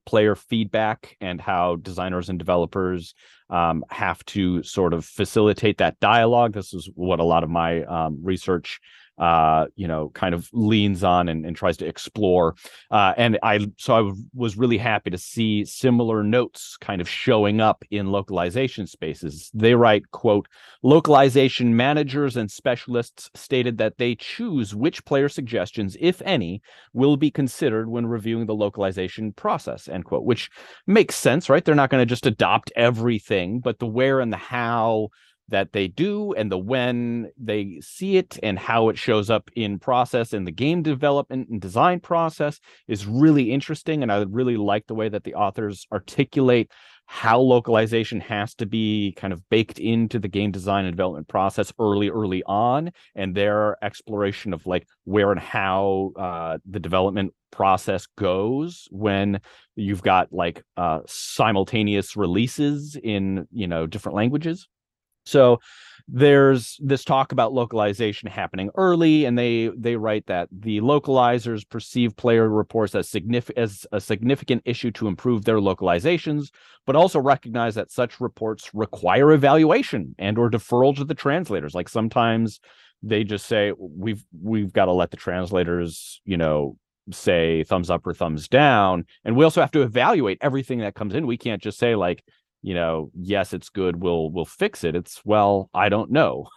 player 0.05 0.35
feedback 0.35 1.15
and 1.21 1.39
how 1.39 1.75
designers 1.75 2.29
and 2.29 2.39
developers 2.39 3.13
um, 3.49 3.83
have 3.89 4.23
to 4.25 4.63
sort 4.63 4.93
of 4.93 5.05
facilitate 5.05 5.77
that 5.77 5.99
dialogue. 5.99 6.53
This 6.53 6.73
is 6.73 6.89
what 6.95 7.19
a 7.19 7.23
lot 7.23 7.43
of 7.43 7.49
my 7.49 7.83
um, 7.83 8.17
research 8.23 8.79
uh, 9.21 9.67
you 9.75 9.87
know, 9.87 10.09
kind 10.09 10.33
of 10.33 10.49
leans 10.51 11.03
on 11.03 11.29
and, 11.29 11.45
and 11.45 11.55
tries 11.55 11.77
to 11.77 11.85
explore. 11.85 12.55
Uh, 12.89 13.13
and 13.17 13.37
I, 13.43 13.67
so 13.77 13.95
I 13.95 14.11
was 14.33 14.57
really 14.57 14.79
happy 14.79 15.11
to 15.11 15.17
see 15.17 15.63
similar 15.63 16.23
notes 16.23 16.75
kind 16.81 16.99
of 16.99 17.07
showing 17.07 17.61
up 17.61 17.85
in 17.91 18.11
localization 18.11 18.87
spaces. 18.87 19.51
They 19.53 19.75
write, 19.75 20.09
quote, 20.09 20.47
localization 20.81 21.75
managers 21.75 22.35
and 22.35 22.49
specialists 22.49 23.29
stated 23.35 23.77
that 23.77 23.99
they 23.99 24.15
choose 24.15 24.73
which 24.73 25.05
player 25.05 25.29
suggestions, 25.29 25.95
if 25.99 26.19
any, 26.23 26.63
will 26.93 27.15
be 27.15 27.29
considered 27.29 27.89
when 27.89 28.07
reviewing 28.07 28.47
the 28.47 28.55
localization 28.55 29.33
process, 29.33 29.87
end 29.87 30.05
quote, 30.05 30.23
which 30.23 30.49
makes 30.87 31.13
sense, 31.13 31.47
right? 31.47 31.63
They're 31.63 31.75
not 31.75 31.91
going 31.91 32.01
to 32.01 32.09
just 32.09 32.25
adopt 32.25 32.71
everything, 32.75 33.59
but 33.59 33.77
the 33.77 33.85
where 33.85 34.19
and 34.19 34.33
the 34.33 34.37
how 34.37 35.09
that 35.51 35.73
they 35.73 35.87
do 35.87 36.33
and 36.33 36.51
the 36.51 36.57
when 36.57 37.29
they 37.37 37.79
see 37.81 38.17
it 38.17 38.39
and 38.41 38.57
how 38.57 38.89
it 38.89 38.97
shows 38.97 39.29
up 39.29 39.49
in 39.55 39.77
process 39.77 40.33
in 40.33 40.45
the 40.45 40.51
game 40.51 40.81
development 40.81 41.47
and 41.49 41.61
design 41.61 41.99
process 41.99 42.59
is 42.87 43.05
really 43.05 43.51
interesting 43.51 44.01
and 44.01 44.11
i 44.11 44.25
really 44.29 44.57
like 44.57 44.87
the 44.87 44.95
way 44.95 45.07
that 45.07 45.23
the 45.23 45.35
authors 45.35 45.85
articulate 45.91 46.71
how 47.05 47.39
localization 47.39 48.21
has 48.21 48.55
to 48.55 48.65
be 48.65 49.13
kind 49.17 49.33
of 49.33 49.47
baked 49.49 49.79
into 49.79 50.17
the 50.17 50.29
game 50.29 50.49
design 50.49 50.85
and 50.85 50.95
development 50.95 51.27
process 51.27 51.73
early 51.79 52.09
early 52.09 52.41
on 52.45 52.89
and 53.15 53.35
their 53.35 53.77
exploration 53.83 54.53
of 54.53 54.65
like 54.65 54.87
where 55.03 55.31
and 55.31 55.41
how 55.41 56.11
uh, 56.17 56.57
the 56.65 56.79
development 56.79 57.33
process 57.51 58.07
goes 58.17 58.87
when 58.91 59.41
you've 59.75 60.01
got 60.01 60.31
like 60.31 60.63
uh, 60.77 60.99
simultaneous 61.05 62.15
releases 62.15 62.95
in 62.95 63.45
you 63.51 63.67
know 63.67 63.85
different 63.85 64.15
languages 64.15 64.69
so 65.31 65.59
there's 66.07 66.77
this 66.81 67.05
talk 67.05 67.31
about 67.31 67.53
localization 67.53 68.27
happening 68.27 68.69
early 68.75 69.25
and 69.25 69.37
they 69.37 69.69
they 69.77 69.95
write 69.95 70.25
that 70.25 70.49
the 70.51 70.81
localizers 70.81 71.67
perceive 71.67 72.15
player 72.17 72.49
reports 72.49 72.95
as 72.95 73.07
significant 73.07 73.57
as 73.57 73.85
a 73.91 74.01
significant 74.01 74.61
issue 74.65 74.91
to 74.91 75.07
improve 75.07 75.45
their 75.45 75.59
localizations 75.59 76.49
but 76.85 76.95
also 76.95 77.19
recognize 77.19 77.75
that 77.75 77.91
such 77.91 78.19
reports 78.19 78.69
require 78.73 79.31
evaluation 79.31 80.15
and 80.17 80.37
or 80.37 80.49
deferral 80.49 80.95
to 80.95 81.05
the 81.05 81.13
translators. 81.13 81.75
Like 81.75 81.89
sometimes 81.89 82.59
they 83.03 83.23
just 83.23 83.45
say 83.45 83.71
we've 83.77 84.23
we've 84.41 84.73
got 84.73 84.85
to 84.85 84.91
let 84.91 85.11
the 85.11 85.17
translators 85.17 86.21
you 86.25 86.37
know 86.37 86.77
say 87.11 87.63
thumbs 87.63 87.89
up 87.89 88.05
or 88.05 88.13
thumbs 88.13 88.47
down 88.47 89.05
and 89.25 89.35
we 89.35 89.43
also 89.43 89.59
have 89.59 89.71
to 89.71 89.81
evaluate 89.81 90.37
everything 90.41 90.79
that 90.79 90.95
comes 90.95 91.13
in. 91.13 91.27
We 91.27 91.37
can't 91.37 91.61
just 91.61 91.77
say 91.77 91.95
like 91.95 92.23
you 92.61 92.73
know 92.73 93.11
yes 93.19 93.53
it's 93.53 93.69
good 93.69 94.01
we'll 94.01 94.29
we'll 94.29 94.45
fix 94.45 94.83
it. 94.83 94.95
It's 94.95 95.21
well 95.25 95.69
i 95.73 95.89
don't 95.89 96.11
know. 96.11 96.47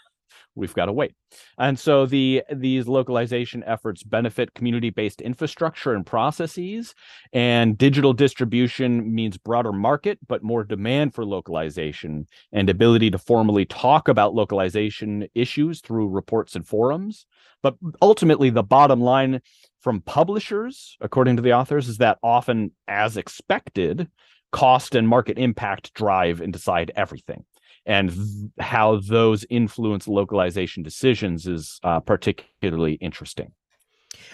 We've 0.57 0.75
got 0.75 0.87
to 0.87 0.93
wait. 0.93 1.15
And 1.59 1.77
so 1.79 2.07
the 2.07 2.45
these 2.53 2.87
localization 2.87 3.65
efforts 3.67 4.05
benefit 4.05 4.55
community-based 4.55 5.21
infrastructure 5.21 5.95
and 5.95 6.07
processes 6.07 6.95
and 7.33 7.77
digital 7.77 8.13
distribution 8.13 9.13
means 9.13 9.37
broader 9.37 9.73
market 9.73 10.19
but 10.29 10.45
more 10.45 10.63
demand 10.63 11.13
for 11.15 11.25
localization 11.25 12.27
and 12.53 12.71
ability 12.71 13.11
to 13.11 13.19
formally 13.19 13.65
talk 13.65 14.07
about 14.07 14.35
localization 14.35 15.27
issues 15.35 15.81
through 15.81 16.09
reports 16.09 16.55
and 16.55 16.67
forums. 16.67 17.27
But 17.63 17.75
ultimately 18.01 18.51
the 18.51 18.63
bottom 18.63 19.01
line 19.01 19.41
from 19.81 20.03
publishers 20.03 20.97
according 21.01 21.37
to 21.37 21.43
the 21.43 21.53
authors 21.53 21.89
is 21.89 21.99
that 21.99 22.19
often 22.23 22.71
as 22.87 23.17
expected 23.17 24.09
cost 24.55 24.95
and 24.95 25.09
market 25.09 25.37
impact 25.37 25.93
drive 25.95 26.41
and 26.41 26.53
decide 26.53 26.93
everything 26.95 27.45
and 27.87 28.11
th- 28.11 28.51
how 28.61 29.01
those 29.01 29.45
influence 29.51 30.07
localization 30.07 30.81
decisions 30.85 31.49
is 31.49 31.81
uh, 31.83 31.99
particularly 31.99 32.95
interesting. 32.95 33.51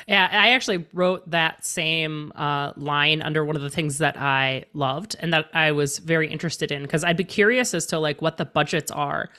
Yeah, 0.07 0.29
I 0.31 0.51
actually 0.51 0.87
wrote 0.93 1.29
that 1.31 1.65
same 1.65 2.33
uh, 2.35 2.75
line 2.77 3.23
under 3.23 3.47
one 3.47 3.57
of 3.57 3.63
the 3.63 3.71
things 3.71 3.97
that 3.97 4.19
I 4.19 4.65
loved 4.75 5.17
and 5.21 5.33
that 5.33 5.47
I 5.55 5.73
was 5.73 5.99
very 5.99 6.29
interested 6.31 6.71
in 6.71 6.83
because 6.83 7.03
I'd 7.03 7.17
be 7.17 7.25
curious 7.25 7.73
as 7.73 7.87
to 7.87 7.99
like 7.99 8.21
what 8.21 8.37
the 8.37 8.45
budgets 8.45 8.91
are 8.91 9.31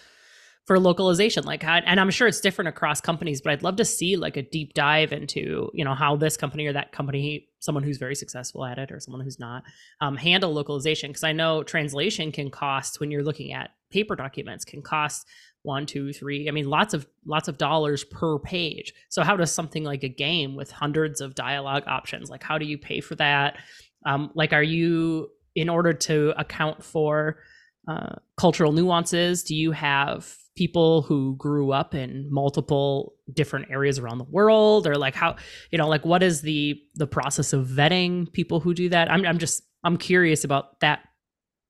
for 0.65 0.79
localization 0.79 1.43
like 1.43 1.63
and 1.63 1.99
i'm 1.99 2.09
sure 2.09 2.27
it's 2.27 2.39
different 2.39 2.67
across 2.67 3.01
companies 3.01 3.41
but 3.41 3.51
i'd 3.51 3.63
love 3.63 3.75
to 3.75 3.85
see 3.85 4.15
like 4.15 4.37
a 4.37 4.41
deep 4.41 4.73
dive 4.73 5.11
into 5.11 5.69
you 5.73 5.83
know 5.83 5.95
how 5.95 6.15
this 6.15 6.37
company 6.37 6.67
or 6.67 6.73
that 6.73 6.91
company 6.91 7.47
someone 7.59 7.83
who's 7.83 7.97
very 7.97 8.15
successful 8.15 8.65
at 8.65 8.77
it 8.77 8.91
or 8.91 8.99
someone 8.99 9.21
who's 9.21 9.39
not 9.39 9.63
um, 10.01 10.17
handle 10.17 10.53
localization. 10.53 11.09
Because 11.09 11.23
i 11.23 11.31
know 11.31 11.63
translation 11.63 12.31
can 12.31 12.49
cost 12.49 12.99
when 12.99 13.11
you're 13.11 13.23
looking 13.23 13.53
at 13.53 13.71
paper 13.91 14.15
documents 14.15 14.65
can 14.65 14.81
cost 14.81 15.27
one 15.63 15.85
two 15.85 16.11
three 16.13 16.47
i 16.47 16.51
mean 16.51 16.69
lots 16.69 16.93
of 16.93 17.07
lots 17.25 17.47
of 17.47 17.57
dollars 17.57 18.03
per 18.03 18.39
page. 18.39 18.93
So 19.09 19.23
how 19.23 19.35
does 19.35 19.51
something 19.51 19.83
like 19.83 20.03
a 20.03 20.09
game 20.09 20.55
with 20.55 20.71
hundreds 20.71 21.21
of 21.21 21.35
dialogue 21.35 21.83
options 21.87 22.29
like 22.29 22.43
how 22.43 22.57
do 22.57 22.65
you 22.65 22.77
pay 22.77 23.01
for 23.01 23.15
that? 23.15 23.57
Um, 24.05 24.31
like 24.35 24.53
are 24.53 24.63
you 24.63 25.29
in 25.55 25.69
order 25.69 25.93
to 25.93 26.33
account 26.37 26.83
for 26.83 27.39
uh, 27.87 28.15
cultural 28.37 28.71
nuances? 28.71 29.43
Do 29.43 29.55
you 29.55 29.71
have 29.71 30.35
people 30.55 31.01
who 31.03 31.35
grew 31.37 31.71
up 31.71 31.95
in 31.95 32.27
multiple 32.31 33.13
different 33.33 33.71
areas 33.71 33.97
around 33.99 34.17
the 34.17 34.25
world? 34.25 34.85
Or 34.87 34.95
like 34.95 35.15
how 35.15 35.35
you 35.71 35.77
know 35.77 35.87
like 35.87 36.05
what 36.05 36.23
is 36.23 36.41
the 36.41 36.79
the 36.95 37.07
process 37.07 37.53
of 37.53 37.67
vetting 37.67 38.31
people 38.31 38.59
who 38.59 38.73
do 38.73 38.89
that? 38.89 39.11
I'm, 39.11 39.25
I'm 39.25 39.37
just 39.37 39.63
i'm 39.83 39.97
curious 39.97 40.43
about 40.43 40.79
that 40.81 40.99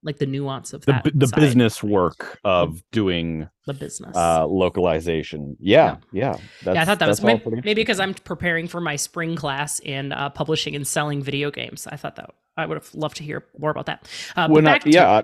like 0.03 0.17
the 0.17 0.25
nuance 0.25 0.73
of 0.73 0.83
the, 0.85 0.93
that 0.93 1.11
the 1.13 1.27
side. 1.27 1.39
business 1.39 1.83
work 1.83 2.39
of 2.43 2.83
doing 2.91 3.47
the 3.67 3.73
business. 3.73 4.17
uh 4.17 4.45
localization. 4.47 5.55
Yeah 5.59 5.97
yeah. 6.11 6.37
yeah, 6.65 6.73
yeah 6.73 6.81
i 6.81 6.85
thought 6.85 6.99
that 6.99 7.07
was 7.07 7.21
maybe, 7.21 7.43
maybe 7.47 7.73
because 7.75 7.99
i'm 7.99 8.13
preparing 8.15 8.67
for 8.67 8.81
my 8.81 8.95
spring 8.95 9.35
class 9.35 9.79
in 9.79 10.11
uh, 10.11 10.29
publishing 10.31 10.75
and 10.75 10.87
selling 10.87 11.21
video 11.21 11.51
games. 11.51 11.87
I 11.87 11.97
thought 11.97 12.15
that 12.15 12.31
i 12.57 12.65
would 12.65 12.77
have 12.77 12.93
loved 12.95 13.17
to 13.17 13.23
hear 13.23 13.45
more 13.57 13.69
about 13.69 13.85
that. 13.85 14.09
Uh, 14.35 14.47
but 14.47 14.55
when 14.55 14.67
I, 14.67 14.79
to- 14.79 14.89
yeah 14.89 15.21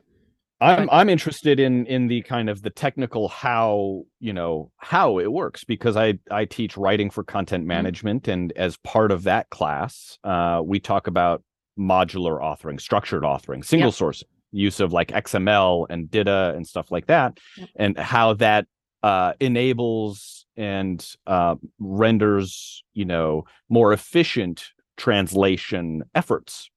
I'm 0.59 0.89
I'm 0.89 1.09
interested 1.09 1.59
in 1.59 1.85
in 1.85 2.07
the 2.07 2.21
kind 2.23 2.49
of 2.49 2.61
the 2.63 2.69
technical 2.69 3.27
how 3.27 4.03
you 4.19 4.33
know 4.33 4.71
how 4.77 5.19
it 5.19 5.31
works 5.31 5.63
because 5.63 5.95
I 5.95 6.17
I 6.31 6.45
teach 6.45 6.75
writing 6.77 7.09
for 7.09 7.23
content 7.23 7.61
Mm-hmm. 7.61 7.67
management 7.67 8.27
and 8.27 8.51
as 8.53 8.77
part 8.77 9.11
of 9.11 9.23
that 9.23 9.49
class 9.49 10.17
uh, 10.23 10.61
we 10.63 10.79
talk 10.79 11.07
about 11.07 11.43
modular 11.77 12.41
authoring, 12.41 12.81
structured 12.81 13.21
authoring, 13.23 13.63
single 13.63 13.89
Yep. 13.89 13.93
source 13.95 14.23
use 14.51 14.79
of 14.79 14.91
like 14.93 15.09
XML 15.09 15.85
and 15.91 16.09
DITA 16.09 16.53
and 16.55 16.65
stuff 16.65 16.89
like 16.91 17.05
that, 17.07 17.37
Yep. 17.57 17.69
and 17.75 17.97
how 17.99 18.33
that 18.35 18.65
uh, 19.03 19.33
enables 19.39 20.45
and 20.55 21.05
uh, 21.27 21.55
renders 21.77 22.83
you 22.93 23.05
know 23.05 23.45
more 23.69 23.93
efficient 23.93 24.63
translation 24.97 26.01
efforts 26.15 26.71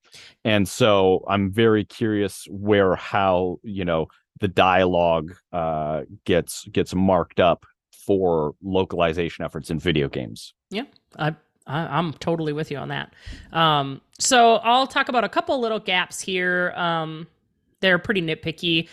and 0.45 0.69
so 0.69 1.25
i'm 1.29 1.51
very 1.51 1.85
curious 1.85 2.47
where 2.51 2.97
how 2.97 3.59
you 3.63 3.85
know 3.85 4.07
the 4.41 4.49
dialogue 4.49 5.35
uh 5.53 6.03
gets 6.25 6.65
gets 6.67 6.95
marked 6.95 7.41
up 7.41 7.67
for 7.91 8.55
localization 8.63 9.45
efforts 9.45 9.71
in 9.71 9.79
video 9.79 10.09
games 10.09 10.55
Yeah, 10.71 10.85
I, 11.19 11.35
I'm 11.67 12.13
totally 12.15 12.53
with 12.53 12.71
you 12.71 12.77
on 12.79 12.89
that. 12.89 13.13
Um, 13.53 14.01
so 14.19 14.57
I'll 14.57 14.87
talk 14.87 15.09
about 15.09 15.25
a 15.25 15.29
couple 15.29 15.61
little 15.61 15.79
gaps 15.81 16.21
here. 16.21 16.73
Um, 16.77 17.27
they're 17.81 17.99
pretty 17.99 18.23
nitpicky. 18.23 18.89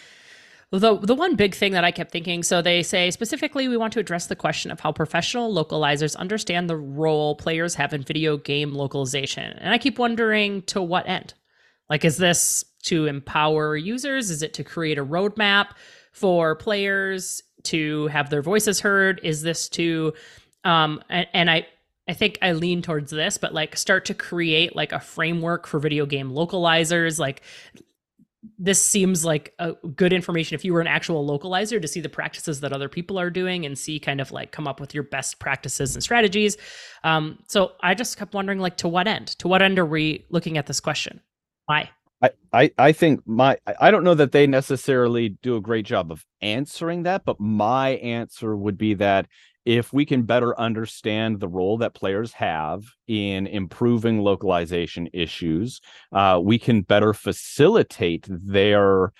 The 0.71 0.97
the 0.97 1.15
one 1.15 1.35
big 1.35 1.55
thing 1.55 1.71
that 1.73 1.85
I 1.85 1.91
kept 1.91 2.11
thinking, 2.11 2.43
so 2.43 2.61
they 2.61 2.83
say 2.83 3.09
specifically 3.09 3.69
we 3.69 3.77
want 3.77 3.93
to 3.93 4.01
address 4.01 4.27
the 4.27 4.35
question 4.35 4.69
of 4.69 4.81
how 4.81 4.91
professional 4.91 5.53
localizers 5.53 6.15
understand 6.17 6.69
the 6.69 6.75
role 6.75 7.35
players 7.35 7.75
have 7.75 7.93
in 7.93 8.01
video 8.01 8.35
game 8.35 8.73
localization. 8.73 9.53
And 9.59 9.73
I 9.73 9.77
keep 9.77 9.97
wondering 9.97 10.63
to 10.63 10.81
what 10.81 11.07
end? 11.07 11.33
Like 11.89 12.03
is 12.03 12.17
this 12.17 12.65
to 12.83 13.05
empower 13.05 13.77
users? 13.77 14.29
Is 14.29 14.41
it 14.41 14.53
to 14.55 14.63
create 14.65 14.97
a 14.97 15.05
roadmap 15.05 15.69
for 16.11 16.55
players 16.55 17.41
to 17.63 18.07
have 18.07 18.29
their 18.29 18.41
voices 18.41 18.81
heard? 18.81 19.21
Is 19.23 19.43
this 19.43 19.69
to 19.69 20.13
um 20.65 21.01
and, 21.09 21.27
and 21.33 21.49
I 21.49 21.65
I 22.09 22.13
think 22.13 22.39
I 22.41 22.51
lean 22.53 22.81
towards 22.81 23.11
this, 23.11 23.37
but 23.37 23.53
like 23.53 23.77
start 23.77 24.05
to 24.05 24.13
create 24.13 24.75
like 24.75 24.91
a 24.91 24.99
framework 24.99 25.65
for 25.65 25.79
video 25.79 26.05
game 26.05 26.31
localizers. 26.31 27.19
Like 27.19 27.41
this 28.57 28.81
seems 28.81 29.25
like 29.25 29.53
a 29.59 29.73
good 29.95 30.13
information 30.13 30.55
if 30.55 30.65
you 30.65 30.73
were 30.73 30.81
an 30.81 30.87
actual 30.87 31.27
localizer 31.27 31.81
to 31.81 31.87
see 31.87 31.99
the 31.99 32.09
practices 32.09 32.59
that 32.61 32.73
other 32.73 32.89
people 32.89 33.19
are 33.19 33.29
doing 33.29 33.65
and 33.65 33.77
see 33.77 33.99
kind 33.99 34.21
of 34.21 34.31
like 34.31 34.51
come 34.51 34.67
up 34.67 34.79
with 34.79 34.93
your 34.93 35.03
best 35.03 35.39
practices 35.39 35.95
and 35.95 36.03
strategies. 36.03 36.57
Um, 37.03 37.39
so 37.47 37.73
I 37.81 37.93
just 37.93 38.17
kept 38.17 38.33
wondering 38.33 38.59
like 38.59 38.77
to 38.77 38.87
what 38.87 39.07
end? 39.07 39.27
To 39.39 39.47
what 39.47 39.61
end 39.61 39.79
are 39.79 39.85
we 39.85 40.25
looking 40.29 40.57
at 40.57 40.67
this 40.67 40.79
question? 40.79 41.21
Why? 41.65 41.89
I, 42.21 42.29
I 42.51 42.71
I 42.77 42.91
think 42.93 43.21
my 43.27 43.57
I- 43.79 43.91
don't 43.91 44.03
know 44.03 44.15
that 44.15 44.31
they 44.31 44.47
necessarily 44.47 45.29
do 45.29 45.55
a 45.55 45.61
great 45.61 45.85
job 45.85 46.11
of 46.11 46.25
answering 46.41 47.03
that, 47.03 47.25
but 47.25 47.39
my 47.39 47.89
answer 47.89 48.55
would 48.57 48.77
be 48.77 48.95
that 48.95 49.27
if 49.67 49.91
we 49.91 50.05
can 50.05 50.23
better 50.23 50.57
understand 50.57 51.41
the 51.41 51.47
role 51.49 51.77
that 51.77 51.93
players 51.93 52.31
have 52.31 52.85
in 53.09 53.45
improving 53.47 54.21
localization 54.21 55.09
issues, 55.11 55.81
uh, 56.13 56.39
we 56.41 56.57
can 56.57 56.83
better 56.83 57.13
facilitate 57.13 58.25
their 58.29 59.11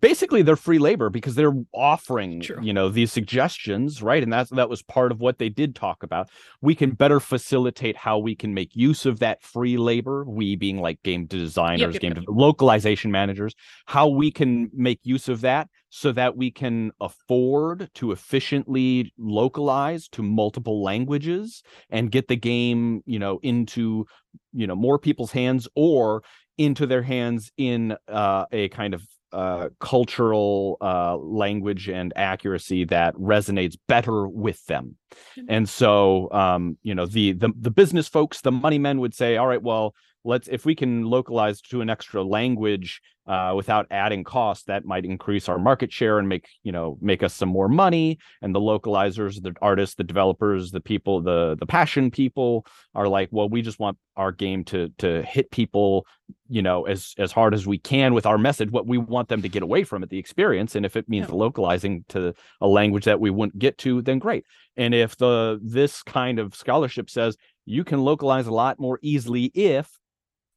basically 0.00 0.40
they're 0.40 0.56
free 0.56 0.78
labor 0.78 1.10
because 1.10 1.34
they're 1.34 1.54
offering 1.74 2.40
True. 2.40 2.58
you 2.62 2.72
know 2.72 2.88
these 2.88 3.12
suggestions 3.12 4.02
right 4.02 4.22
and 4.22 4.32
that's 4.32 4.48
that 4.50 4.70
was 4.70 4.82
part 4.82 5.12
of 5.12 5.20
what 5.20 5.38
they 5.38 5.50
did 5.50 5.74
talk 5.74 6.02
about 6.02 6.30
we 6.62 6.74
can 6.74 6.92
better 6.92 7.20
facilitate 7.20 7.94
how 7.94 8.18
we 8.18 8.34
can 8.34 8.54
make 8.54 8.74
use 8.74 9.04
of 9.04 9.18
that 9.18 9.42
free 9.42 9.76
labor 9.76 10.24
we 10.24 10.56
being 10.56 10.80
like 10.80 11.02
game 11.02 11.26
designers 11.26 11.94
yep, 11.94 12.00
game 12.00 12.14
yep. 12.16 12.24
localization 12.28 13.10
managers 13.10 13.54
how 13.84 14.08
we 14.08 14.30
can 14.30 14.70
make 14.72 15.00
use 15.02 15.28
of 15.28 15.42
that 15.42 15.68
so 15.90 16.12
that 16.12 16.34
we 16.34 16.50
can 16.50 16.90
afford 17.00 17.90
to 17.94 18.10
efficiently 18.10 19.12
localize 19.18 20.08
to 20.08 20.22
multiple 20.22 20.82
languages 20.82 21.62
and 21.90 22.10
get 22.10 22.26
the 22.28 22.36
game 22.36 23.02
you 23.04 23.18
know 23.18 23.38
into 23.42 24.06
you 24.54 24.66
know 24.66 24.74
more 24.74 24.98
people's 24.98 25.32
hands 25.32 25.68
or 25.74 26.22
into 26.56 26.86
their 26.86 27.02
hands 27.02 27.50
in 27.56 27.96
uh, 28.08 28.44
a 28.52 28.68
kind 28.68 28.94
of 28.94 29.02
uh, 29.34 29.68
cultural 29.80 30.76
uh, 30.80 31.16
language 31.16 31.88
and 31.88 32.12
accuracy 32.16 32.84
that 32.84 33.14
resonates 33.16 33.76
better 33.88 34.28
with 34.28 34.64
them. 34.66 34.96
Mhm. 35.36 35.44
And 35.48 35.68
so, 35.68 36.30
um, 36.32 36.78
you 36.82 36.94
know, 36.94 37.06
the, 37.06 37.32
the 37.32 37.50
the 37.58 37.70
business 37.70 38.08
folks, 38.08 38.40
the 38.40 38.52
money 38.52 38.78
men 38.78 39.00
would 39.00 39.14
say, 39.14 39.36
all 39.36 39.48
right, 39.48 39.62
well, 39.62 39.94
let's 40.24 40.48
if 40.48 40.64
we 40.64 40.74
can 40.74 41.02
localize 41.04 41.60
to 41.60 41.80
an 41.80 41.90
extra 41.90 42.22
language 42.22 43.00
uh, 43.26 43.52
without 43.56 43.86
adding 43.90 44.22
cost 44.22 44.66
that 44.66 44.84
might 44.84 45.04
increase 45.04 45.48
our 45.48 45.58
market 45.58 45.92
share 45.92 46.18
and 46.18 46.28
make 46.28 46.46
you 46.62 46.72
know 46.72 46.98
make 47.00 47.22
us 47.22 47.34
some 47.34 47.48
more 47.48 47.68
money. 47.68 48.18
And 48.42 48.54
the 48.54 48.60
localizers 48.60 49.42
the 49.42 49.54
artists 49.62 49.96
the 49.96 50.04
developers 50.04 50.70
the 50.70 50.80
people 50.80 51.22
the 51.22 51.56
the 51.58 51.66
passion 51.66 52.10
people 52.10 52.66
are 52.94 53.08
like 53.08 53.28
well 53.32 53.48
we 53.48 53.62
just 53.62 53.78
want 53.78 53.96
our 54.16 54.30
game 54.30 54.64
to 54.64 54.90
to 54.98 55.22
hit 55.22 55.50
people 55.50 56.06
you 56.48 56.62
know 56.62 56.84
as 56.84 57.14
as 57.18 57.32
hard 57.32 57.54
as 57.54 57.66
we 57.66 57.78
can 57.78 58.14
with 58.14 58.26
our 58.26 58.38
message 58.38 58.70
what 58.70 58.86
we 58.86 58.98
want 58.98 59.28
them 59.28 59.42
to 59.42 59.48
get 59.48 59.62
away 59.62 59.84
from 59.84 60.02
it 60.02 60.10
the 60.10 60.18
experience. 60.18 60.74
And 60.74 60.84
if 60.84 60.96
it 60.96 61.08
means 61.08 61.28
yeah. 61.28 61.34
localizing 61.34 62.04
to 62.10 62.34
a 62.60 62.68
language 62.68 63.04
that 63.04 63.20
we 63.20 63.30
wouldn't 63.30 63.58
get 63.58 63.78
to 63.78 64.02
then 64.02 64.18
great. 64.18 64.44
And 64.76 64.94
if 64.94 65.16
the 65.16 65.58
this 65.62 66.02
kind 66.02 66.38
of 66.38 66.54
scholarship 66.54 67.08
says 67.08 67.36
you 67.64 67.84
can 67.84 68.02
localize 68.02 68.46
a 68.46 68.52
lot 68.52 68.78
more 68.78 68.98
easily 69.02 69.44
if 69.54 69.88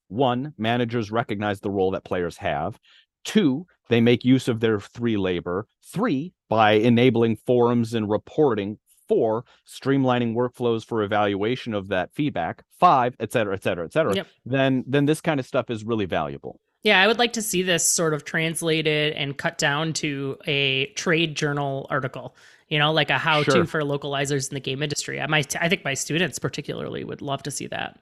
one, 0.08 0.54
managers 0.58 1.12
recognize 1.12 1.60
the 1.60 1.70
role 1.70 1.92
that 1.92 2.04
players 2.04 2.38
have. 2.38 2.80
Two, 3.24 3.66
they 3.90 4.02
make 4.02 4.24
use 4.24 4.48
of 4.48 4.60
their 4.60 4.80
three 4.80 5.18
labor. 5.18 5.68
Three, 5.84 6.34
by 6.50 6.74
enabling 6.74 7.38
forums 7.38 7.94
and 7.94 8.10
reporting. 8.10 8.78
Four, 9.08 9.46
streamlining 9.66 10.36
workflows 10.36 10.86
for 10.86 11.02
evaluation 11.02 11.74
of 11.74 11.88
that 11.88 12.14
feedback. 12.14 12.64
Five, 12.78 13.16
et 13.22 13.32
cetera, 13.32 13.54
et 13.54 13.64
cetera, 13.64 13.86
et 13.86 13.94
cetera. 13.94 14.14
Yep. 14.14 14.28
Then, 14.46 14.84
then 14.86 15.06
this 15.06 15.22
kind 15.22 15.40
of 15.40 15.46
stuff 15.46 15.70
is 15.70 15.86
really 15.86 16.06
valuable. 16.06 16.60
Yeah, 16.84 17.02
I 17.02 17.08
would 17.08 17.18
like 17.18 17.34
to 17.34 17.42
see 17.42 17.64
this 17.64 17.90
sort 17.90 18.14
of 18.14 18.26
translated 18.26 19.14
and 19.14 19.38
cut 19.38 19.58
down 19.58 19.94
to 19.94 20.38
a 20.46 20.88
trade 20.96 21.36
journal 21.36 21.88
article. 21.90 22.36
You 22.68 22.80
know, 22.80 22.92
like 22.92 23.10
a 23.10 23.18
how-to 23.18 23.50
sure. 23.52 23.66
for 23.66 23.82
localizers 23.82 24.50
in 24.50 24.56
the 24.56 24.60
game 24.60 24.84
industry. 24.84 25.22
I 25.22 25.28
might, 25.28 25.56
I 25.56 25.70
think 25.70 25.86
my 25.86 25.94
students 25.94 26.38
particularly 26.38 27.06
would 27.06 27.22
love 27.22 27.42
to 27.44 27.52
see 27.52 27.68
that 27.68 27.98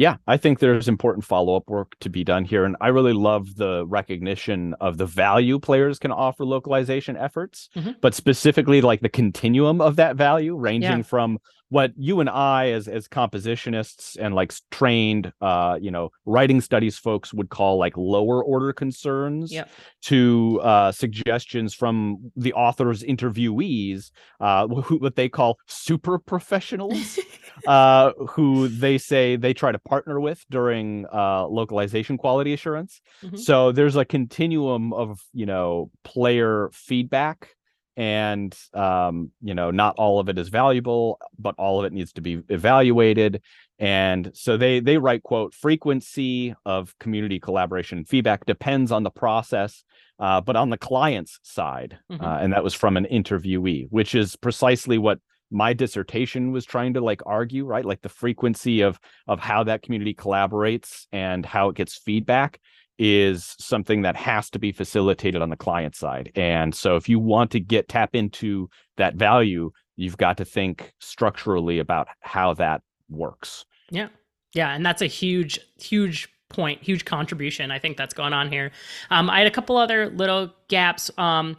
yeah, 0.00 0.16
I 0.26 0.38
think 0.38 0.60
there's 0.60 0.88
important 0.88 1.26
follow 1.26 1.56
up 1.56 1.68
work 1.68 1.94
to 2.00 2.08
be 2.08 2.24
done 2.24 2.46
here. 2.46 2.64
And 2.64 2.74
I 2.80 2.88
really 2.88 3.12
love 3.12 3.56
the 3.56 3.84
recognition 3.86 4.74
of 4.80 4.96
the 4.96 5.04
value 5.04 5.58
players 5.58 5.98
can 5.98 6.10
offer 6.10 6.46
localization 6.46 7.18
efforts, 7.18 7.68
mm-hmm. 7.76 7.90
but 8.00 8.14
specifically 8.14 8.80
like 8.80 9.02
the 9.02 9.10
continuum 9.10 9.82
of 9.82 9.96
that 9.96 10.16
value, 10.16 10.56
ranging 10.56 10.90
yeah. 10.90 11.02
from 11.02 11.38
what 11.70 11.92
you 11.96 12.20
and 12.20 12.28
I 12.28 12.70
as 12.70 12.86
as 12.86 13.08
compositionists 13.08 14.16
and 14.20 14.34
like 14.34 14.52
trained 14.70 15.32
uh 15.40 15.78
you 15.80 15.90
know 15.90 16.10
writing 16.26 16.60
studies 16.60 16.98
folks 16.98 17.32
would 17.32 17.48
call 17.48 17.78
like 17.78 17.96
lower 17.96 18.44
order 18.44 18.72
concerns 18.72 19.52
yep. 19.52 19.70
to 20.02 20.60
uh 20.62 20.92
suggestions 20.92 21.72
from 21.72 22.30
the 22.36 22.52
author's 22.52 23.02
interviewees 23.02 24.10
uh 24.40 24.66
who, 24.66 24.98
what 24.98 25.16
they 25.16 25.28
call 25.28 25.58
super 25.66 26.18
professionals 26.18 27.18
uh 27.66 28.12
who 28.28 28.68
they 28.68 28.98
say 28.98 29.36
they 29.36 29.54
try 29.54 29.72
to 29.72 29.78
partner 29.78 30.20
with 30.20 30.44
during 30.50 31.06
uh 31.12 31.46
localization 31.46 32.18
quality 32.18 32.52
assurance 32.52 33.00
mm-hmm. 33.22 33.36
so 33.36 33.72
there's 33.72 33.96
a 33.96 34.04
continuum 34.04 34.92
of 34.92 35.20
you 35.32 35.46
know 35.46 35.90
player 36.04 36.68
feedback 36.72 37.54
and 37.96 38.56
um, 38.74 39.30
you 39.42 39.54
know 39.54 39.70
not 39.70 39.96
all 39.98 40.20
of 40.20 40.28
it 40.28 40.38
is 40.38 40.48
valuable 40.48 41.18
but 41.38 41.54
all 41.58 41.80
of 41.80 41.86
it 41.86 41.92
needs 41.92 42.12
to 42.12 42.20
be 42.20 42.42
evaluated 42.48 43.42
and 43.78 44.30
so 44.34 44.56
they 44.56 44.80
they 44.80 44.98
write 44.98 45.22
quote 45.22 45.54
frequency 45.54 46.54
of 46.64 46.96
community 46.98 47.40
collaboration 47.40 48.04
feedback 48.04 48.44
depends 48.46 48.92
on 48.92 49.02
the 49.02 49.10
process 49.10 49.84
uh, 50.18 50.40
but 50.40 50.56
on 50.56 50.70
the 50.70 50.78
client's 50.78 51.38
side 51.42 51.98
mm-hmm. 52.10 52.24
uh, 52.24 52.38
and 52.38 52.52
that 52.52 52.64
was 52.64 52.74
from 52.74 52.96
an 52.96 53.06
interviewee 53.10 53.86
which 53.90 54.14
is 54.14 54.36
precisely 54.36 54.98
what 54.98 55.18
my 55.50 55.72
dissertation 55.72 56.52
was 56.52 56.64
trying 56.64 56.94
to 56.94 57.00
like 57.00 57.20
argue 57.26 57.64
right 57.64 57.84
like 57.84 58.02
the 58.02 58.08
frequency 58.08 58.82
of 58.82 59.00
of 59.26 59.40
how 59.40 59.64
that 59.64 59.82
community 59.82 60.14
collaborates 60.14 61.06
and 61.12 61.44
how 61.44 61.68
it 61.68 61.76
gets 61.76 61.96
feedback 61.96 62.60
is 63.00 63.56
something 63.58 64.02
that 64.02 64.14
has 64.14 64.50
to 64.50 64.58
be 64.58 64.72
facilitated 64.72 65.40
on 65.40 65.48
the 65.48 65.56
client 65.56 65.96
side. 65.96 66.30
And 66.34 66.74
so 66.74 66.96
if 66.96 67.08
you 67.08 67.18
want 67.18 67.50
to 67.52 67.60
get 67.60 67.88
tap 67.88 68.14
into 68.14 68.68
that 68.98 69.14
value, 69.14 69.70
you've 69.96 70.18
got 70.18 70.36
to 70.36 70.44
think 70.44 70.92
structurally 71.00 71.78
about 71.78 72.08
how 72.20 72.52
that 72.54 72.82
works. 73.08 73.64
Yeah. 73.90 74.08
Yeah, 74.54 74.74
and 74.74 74.84
that's 74.84 75.00
a 75.00 75.06
huge 75.06 75.60
huge 75.76 76.28
point, 76.48 76.82
huge 76.82 77.04
contribution 77.04 77.70
I 77.70 77.78
think 77.78 77.96
that's 77.96 78.12
going 78.12 78.32
on 78.32 78.50
here. 78.50 78.72
Um, 79.10 79.30
I 79.30 79.38
had 79.38 79.46
a 79.46 79.50
couple 79.50 79.76
other 79.76 80.10
little 80.10 80.52
gaps 80.68 81.10
um, 81.16 81.56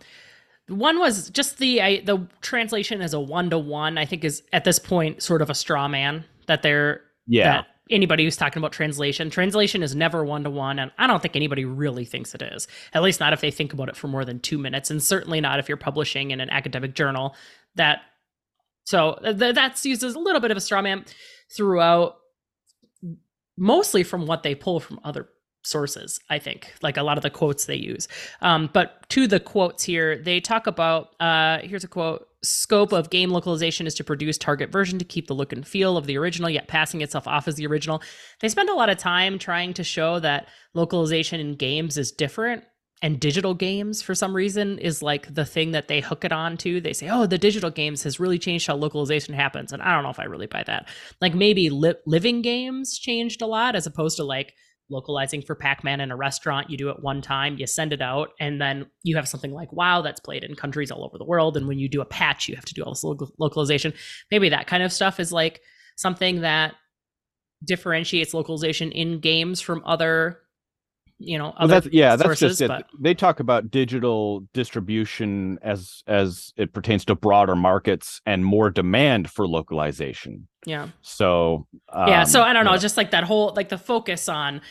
one 0.67 0.99
was 0.99 1.30
just 1.30 1.58
the 1.58 1.82
I, 1.82 2.01
the 2.01 2.25
translation 2.41 3.01
as 3.01 3.13
a 3.13 3.19
one 3.19 3.49
to 3.49 3.58
one. 3.58 3.97
I 3.97 4.06
think 4.06 4.23
is 4.23 4.43
at 4.54 4.63
this 4.63 4.80
point 4.80 5.21
sort 5.21 5.41
of 5.41 5.49
a 5.49 5.56
straw 5.56 5.88
man 5.88 6.23
that 6.47 6.62
they're 6.62 7.01
yeah 7.27 7.43
that 7.43 7.67
anybody 7.91 8.23
who's 8.23 8.38
talking 8.38 8.60
about 8.60 8.71
translation. 8.71 9.30
Translation 9.30 9.84
is 9.84 9.95
never 9.95 10.23
one 10.23 10.43
to 10.43 10.49
one, 10.49 10.80
and 10.80 10.91
I 10.97 11.08
don't 11.08 11.21
think 11.21 11.36
anybody 11.36 11.65
really 11.65 12.06
thinks 12.06 12.34
it 12.34 12.41
is. 12.41 12.67
At 12.93 13.04
least 13.04 13.19
not 13.19 13.34
if 13.34 13.41
they 13.41 13.51
think 13.51 13.73
about 13.73 13.89
it 13.89 13.95
for 13.95 14.08
more 14.08 14.25
than 14.25 14.39
two 14.39 14.58
minutes, 14.58 14.89
and 14.89 15.01
certainly 15.04 15.41
not 15.41 15.60
if 15.60 15.67
you're 15.67 15.77
publishing 15.77 16.32
in 16.32 16.39
an 16.39 16.49
academic 16.49 16.95
journal. 16.95 17.36
That 17.75 18.01
so 18.84 19.19
th- 19.23 19.56
that's 19.56 19.86
used 19.86 20.04
as 20.04 20.15
a 20.15 20.19
little 20.19 20.41
bit 20.41 20.51
of 20.51 20.58
a 20.58 20.62
straw 20.62 20.82
man 20.82 21.06
throughout, 21.56 22.15
mostly 23.58 24.04
from 24.04 24.25
what 24.25 24.43
they 24.43 24.56
pull 24.56 24.80
from 24.80 24.99
other 25.04 25.30
sources 25.63 26.19
i 26.30 26.39
think 26.39 26.73
like 26.82 26.97
a 26.97 27.04
lot 27.04 27.17
of 27.17 27.21
the 27.21 27.30
quotes 27.30 27.65
they 27.65 27.75
use 27.75 28.08
um, 28.41 28.67
but 28.73 29.08
to 29.10 29.27
the 29.27 29.39
quotes 29.39 29.84
here 29.84 30.17
they 30.17 30.39
talk 30.39 30.65
about 30.65 31.10
uh, 31.19 31.60
here's 31.60 31.84
a 31.84 31.88
quote 31.88 32.27
scope 32.43 32.91
of 32.91 33.10
game 33.10 33.30
localization 33.30 33.86
is 33.86 33.93
to 33.95 34.04
produce 34.04 34.38
target 34.38 34.71
version 34.71 34.97
to 34.99 35.06
keep 35.06 35.27
the 35.27 35.36
look 35.36 35.54
and 35.54 35.67
feel 35.67 35.97
of 35.97 36.08
the 36.08 36.17
original 36.17 36.49
yet 36.49 36.67
passing 36.67 37.01
itself 37.01 37.27
off 37.27 37.47
as 37.47 37.56
the 37.56 37.67
original. 37.67 38.01
They 38.39 38.49
spend 38.49 38.69
a 38.69 38.73
lot 38.73 38.89
of 38.89 38.97
time 38.97 39.38
trying 39.38 39.73
to 39.75 39.84
show 39.84 40.19
that 40.19 40.47
localization 40.73 41.39
in 41.39 41.56
games 41.56 41.97
is 41.97 42.12
different 42.12 42.63
and 43.04 43.19
digital 43.19 43.54
games 43.54 44.01
for 44.01 44.13
some 44.13 44.36
reason 44.36 44.77
is 44.77 45.01
like 45.01 45.34
the 45.34 45.45
thing 45.45 45.71
that 45.71 45.88
they 45.88 46.01
hook 46.01 46.23
it 46.23 46.32
on 46.32 46.58
to. 46.58 46.82
They 46.82 46.93
say 46.93 47.10
oh 47.10 47.25
the 47.25 47.38
digital 47.38 47.69
games 47.69 48.04
has 48.04 48.19
really 48.19 48.39
changed 48.39 48.67
how 48.67 48.75
localization 48.75 49.34
happens 49.34 49.71
and 49.71 49.82
i 49.82 49.93
don't 49.93 50.04
know 50.04 50.10
if 50.10 50.19
i 50.19 50.25
really 50.25 50.47
buy 50.47 50.63
that. 50.65 50.88
Like 51.19 51.36
maybe 51.36 51.69
li- 51.69 51.95
living 52.06 52.41
games 52.41 52.97
changed 52.97 53.41
a 53.41 53.47
lot 53.47 53.75
as 53.75 53.86
opposed 53.86 54.17
to 54.17 54.23
like 54.23 54.54
localizing 54.91 55.41
for 55.41 55.56
Pac-Man 55.56 56.01
in 56.01 56.12
a 56.12 56.15
restaurant. 56.15 56.69
You 56.69 56.77
do 56.77 56.89
it 56.89 57.01
one 57.01 57.21
time, 57.21 57.58
you 57.58 57.65
send 57.65 57.93
it 57.93 58.01
out, 58.01 58.32
and 58.39 58.62
then 58.62 58.86
you 59.04 59.15
have 59.15 59.27
something 59.27 59.54
like 59.54 59.71
WoW 59.71 60.01
that's 60.01 60.19
played 60.19 60.43
in 60.43 60.56
countries 60.56 60.91
all 60.91 61.04
over 61.04 61.17
the 61.17 61.25
world. 61.25 61.58
And 61.58 61.67
when 61.67 61.80
you 61.80 61.89
do 61.89 62.01
a 62.01 62.06
patch, 62.06 62.47
you 62.47 62.56
have 62.56 62.65
to 62.65 62.73
do 62.73 62.84
all 62.84 62.91
this 62.91 63.04
localization. 63.39 63.93
Maybe 64.30 64.49
that 64.49 64.67
kind 64.67 64.84
of 64.84 64.93
stuff 64.93 65.19
is 65.19 65.32
like 65.32 65.62
something 65.95 66.41
that 66.41 66.75
differentiates 67.63 68.34
localization 68.34 68.91
in 68.91 69.19
games 69.19 69.62
from 69.62 69.82
other 69.86 70.39
you 71.21 71.38
know 71.38 71.53
well, 71.60 71.67
that's 71.67 71.88
yeah 71.91 72.15
sources, 72.15 72.57
that's 72.57 72.69
just 72.69 72.81
it 72.81 72.86
they 72.99 73.13
talk 73.13 73.39
about 73.39 73.71
digital 73.71 74.41
distribution 74.53 75.60
as 75.62 76.03
as 76.07 76.53
it 76.57 76.73
pertains 76.73 77.05
to 77.05 77.15
broader 77.15 77.55
markets 77.55 78.21
and 78.25 78.43
more 78.45 78.69
demand 78.69 79.29
for 79.29 79.47
localization 79.47 80.47
yeah 80.65 80.88
so 81.01 81.67
um, 81.93 82.07
yeah 82.07 82.23
so 82.23 82.41
i 82.41 82.53
don't 82.53 82.65
know 82.65 82.71
yeah. 82.71 82.77
just 82.77 82.97
like 82.97 83.12
that 83.12 83.23
whole 83.23 83.53
like 83.55 83.69
the 83.69 83.77
focus 83.77 84.27
on 84.27 84.62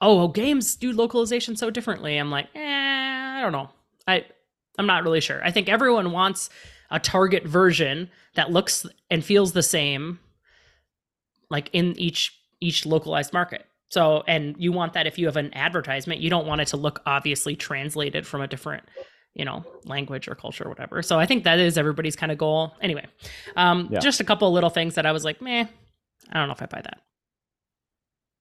oh, 0.00 0.28
games 0.28 0.76
do 0.76 0.92
localization 0.92 1.56
so 1.56 1.70
differently. 1.70 2.16
I'm 2.16 2.30
like, 2.30 2.48
eh, 2.54 2.60
I 2.60 3.40
don't 3.42 3.52
know. 3.52 3.70
I 4.06 4.24
I'm 4.78 4.86
not 4.86 5.02
really 5.02 5.20
sure. 5.20 5.44
I 5.44 5.50
think 5.50 5.68
everyone 5.68 6.12
wants 6.12 6.48
a 6.90 6.98
target 6.98 7.46
version 7.46 8.10
that 8.34 8.50
looks 8.50 8.86
and 9.10 9.24
feels 9.24 9.52
the 9.52 9.62
same 9.62 10.18
like 11.50 11.68
in 11.72 11.98
each 11.98 12.38
each 12.60 12.86
localized 12.86 13.32
market. 13.32 13.66
So 13.90 14.24
and 14.26 14.56
you 14.58 14.72
want 14.72 14.94
that 14.94 15.06
if 15.06 15.18
you 15.18 15.26
have 15.26 15.36
an 15.36 15.52
advertisement, 15.54 16.20
you 16.20 16.30
don't 16.30 16.46
want 16.46 16.60
it 16.60 16.68
to 16.68 16.76
look 16.76 17.02
obviously 17.06 17.56
translated 17.56 18.26
from 18.26 18.40
a 18.40 18.46
different 18.46 18.84
you 19.34 19.44
know 19.44 19.64
language 19.84 20.26
or 20.26 20.34
culture 20.34 20.64
or 20.64 20.68
whatever 20.68 21.02
so 21.02 21.16
i 21.16 21.24
think 21.24 21.44
that 21.44 21.60
is 21.60 21.78
everybody's 21.78 22.16
kind 22.16 22.32
of 22.32 22.36
goal 22.36 22.74
anyway 22.80 23.06
um 23.54 23.86
yeah. 23.88 24.00
just 24.00 24.18
a 24.18 24.24
couple 24.24 24.52
little 24.52 24.70
things 24.70 24.96
that 24.96 25.06
i 25.06 25.12
was 25.12 25.24
like 25.24 25.40
meh 25.40 25.64
i 26.32 26.36
don't 26.36 26.48
know 26.48 26.52
if 26.52 26.60
i 26.60 26.66
buy 26.66 26.80
that 26.80 27.00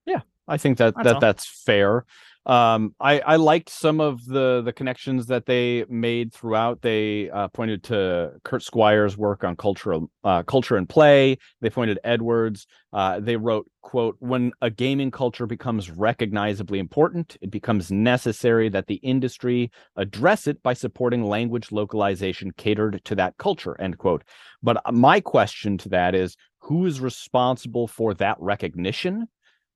yeah 0.07 0.21
I 0.49 0.57
think 0.57 0.79
that 0.79 0.95
that's 0.95 1.05
that 1.05 1.13
all. 1.15 1.21
that's 1.21 1.45
fair. 1.45 2.05
Um, 2.49 2.95
I 2.99 3.19
I 3.19 3.35
liked 3.35 3.69
some 3.69 4.01
of 4.01 4.25
the 4.25 4.63
the 4.65 4.73
connections 4.73 5.27
that 5.27 5.45
they 5.45 5.85
made 5.87 6.33
throughout. 6.33 6.81
They 6.81 7.29
uh, 7.29 7.47
pointed 7.49 7.83
to 7.85 8.31
Kurt 8.43 8.63
Squire's 8.63 9.15
work 9.15 9.43
on 9.43 9.55
cultural 9.55 10.09
uh, 10.23 10.41
culture 10.41 10.75
and 10.75 10.89
play. 10.89 11.37
They 11.61 11.69
pointed 11.69 11.99
Edwards. 12.03 12.65
Uh, 12.91 13.19
they 13.19 13.37
wrote 13.37 13.69
quote 13.83 14.15
When 14.17 14.51
a 14.63 14.71
gaming 14.71 15.11
culture 15.11 15.45
becomes 15.45 15.91
recognizably 15.91 16.79
important, 16.79 17.37
it 17.39 17.51
becomes 17.51 17.91
necessary 17.91 18.67
that 18.69 18.87
the 18.87 18.95
industry 18.95 19.69
address 19.95 20.47
it 20.47 20.63
by 20.63 20.73
supporting 20.73 21.25
language 21.25 21.71
localization 21.71 22.49
catered 22.57 22.99
to 23.05 23.13
that 23.13 23.37
culture. 23.37 23.79
End 23.79 23.99
quote. 23.99 24.23
But 24.63 24.81
my 24.91 25.19
question 25.19 25.77
to 25.77 25.89
that 25.89 26.15
is, 26.15 26.35
who 26.61 26.87
is 26.87 26.99
responsible 26.99 27.87
for 27.87 28.15
that 28.15 28.37
recognition? 28.39 29.27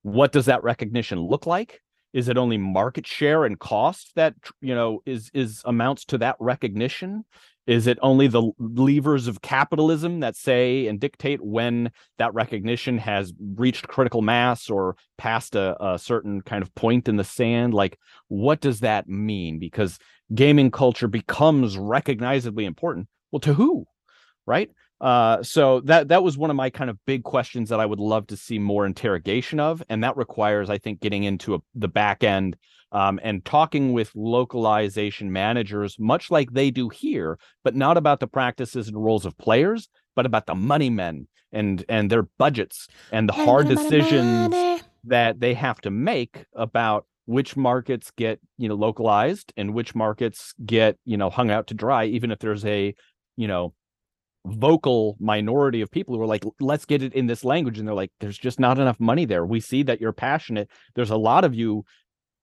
what 0.06 0.34
does 0.34 0.48
that 0.48 0.62
recognition 0.64 1.18
look 1.18 1.48
like 1.48 1.82
is 2.14 2.30
it 2.30 2.38
only 2.38 2.58
market 2.58 3.08
share 3.08 3.44
and 3.44 3.60
cost 3.60 4.12
that 4.16 4.36
you 4.62 4.76
know 4.76 5.02
is 5.06 5.30
is 5.34 5.62
amounts 5.66 6.06
to 6.06 6.18
that 6.20 6.36
recognition? 6.40 7.26
Is 7.66 7.88
it 7.88 7.98
only 8.02 8.28
the 8.28 8.52
levers 8.60 9.28
of 9.28 9.42
capitalism 9.42 10.20
that 10.20 10.36
say 10.36 10.88
and 10.88 11.00
dictate 11.00 11.42
when 11.42 11.92
that 12.18 12.34
recognition 12.34 12.98
has 12.98 13.34
reached 13.56 13.88
critical 13.88 14.22
mass 14.22 14.70
or 14.70 14.98
past 15.18 15.56
a, 15.56 15.82
a 15.84 15.98
certain 15.98 16.42
kind 16.42 16.62
of 16.62 16.76
point 16.76 17.08
in 17.08 17.16
the 17.16 17.24
sand? 17.24 17.74
Like 17.74 17.98
what 18.28 18.60
does 18.60 18.82
that 18.82 19.08
mean? 19.08 19.60
Because 19.60 19.98
gaming 20.36 20.72
culture 20.72 21.08
becomes 21.08 21.78
recognizably 21.78 22.66
important. 22.66 23.08
Well 23.32 23.40
to 23.42 23.54
who 23.54 23.86
right? 24.46 24.70
Uh, 25.02 25.44
so 25.44 25.82
that 25.82 26.08
that 26.08 26.24
was 26.24 26.38
one 26.38 26.50
of 26.50 26.56
my 26.56 26.70
kind 26.70 26.90
of 26.90 26.98
big 27.06 27.24
questions 27.24 27.70
that 27.70 27.80
I 27.80 27.86
would 27.86 28.00
love 28.00 28.28
to 28.28 28.38
see 28.38 28.58
more 28.58 28.86
interrogation 28.86 29.60
of, 29.60 29.84
and 29.90 30.04
that 30.04 30.16
requires, 30.16 30.70
I 30.70 30.78
think, 30.78 31.02
getting 31.02 31.24
into 31.24 31.56
a, 31.56 31.60
the 31.76 31.90
back 31.90 32.24
end 32.24 32.56
um, 32.94 33.20
and 33.22 33.44
talking 33.44 33.92
with 33.92 34.12
localization 34.16 35.32
managers, 35.32 35.98
much 36.00 36.32
like 36.32 36.54
they 36.54 36.72
do 36.72 36.90
here, 36.90 37.38
but 37.64 37.76
not 37.76 37.98
about 37.98 38.20
the 38.20 38.28
practices 38.28 38.88
and 38.88 39.04
roles 39.04 39.26
of 39.26 39.38
players, 39.38 39.90
but 40.16 40.26
about 40.26 40.46
the 40.46 40.56
money 40.56 40.90
men 40.90 41.28
and 41.52 41.84
and 41.90 42.10
their 42.10 42.24
budgets 42.38 42.88
and 43.12 43.28
the 43.28 43.34
hard 43.34 43.68
decisions 43.68 44.82
that 45.04 45.40
they 45.40 45.54
have 45.54 45.82
to 45.82 45.92
make 45.92 46.46
about 46.56 47.06
which 47.26 47.56
markets 47.56 48.12
get 48.18 48.40
you 48.58 48.68
know 48.68 48.76
localized 48.76 49.54
and 49.56 49.74
which 49.74 49.96
markets 49.96 50.54
get 50.66 50.98
you 51.06 51.16
know 51.18 51.30
hung 51.30 51.52
out 51.52 51.68
to 51.68 51.74
dry 51.74 52.06
even 52.06 52.32
if 52.32 52.40
there's 52.40 52.66
a 52.66 52.94
you 53.38 53.48
know 53.48 53.74
vocal 54.46 55.16
minority 55.20 55.82
of 55.82 55.90
people 55.90 56.16
who 56.16 56.22
are 56.22 56.28
like 56.28 56.44
let's 56.60 56.86
get 56.86 57.02
it 57.02 57.14
in 57.14 57.28
this 57.28 57.44
language 57.46 57.80
and 57.80 57.88
they're 57.88 57.96
like 57.96 58.12
there's 58.20 58.38
just 58.38 58.60
not 58.60 58.78
enough 58.78 59.00
money 59.00 59.26
there. 59.26 59.46
We 59.46 59.60
see 59.60 59.84
that 59.84 60.02
you're 60.02 60.14
passionate. 60.14 60.70
There's 60.96 61.12
a 61.12 61.18
lot 61.18 61.46
of 61.46 61.56
you 61.56 61.86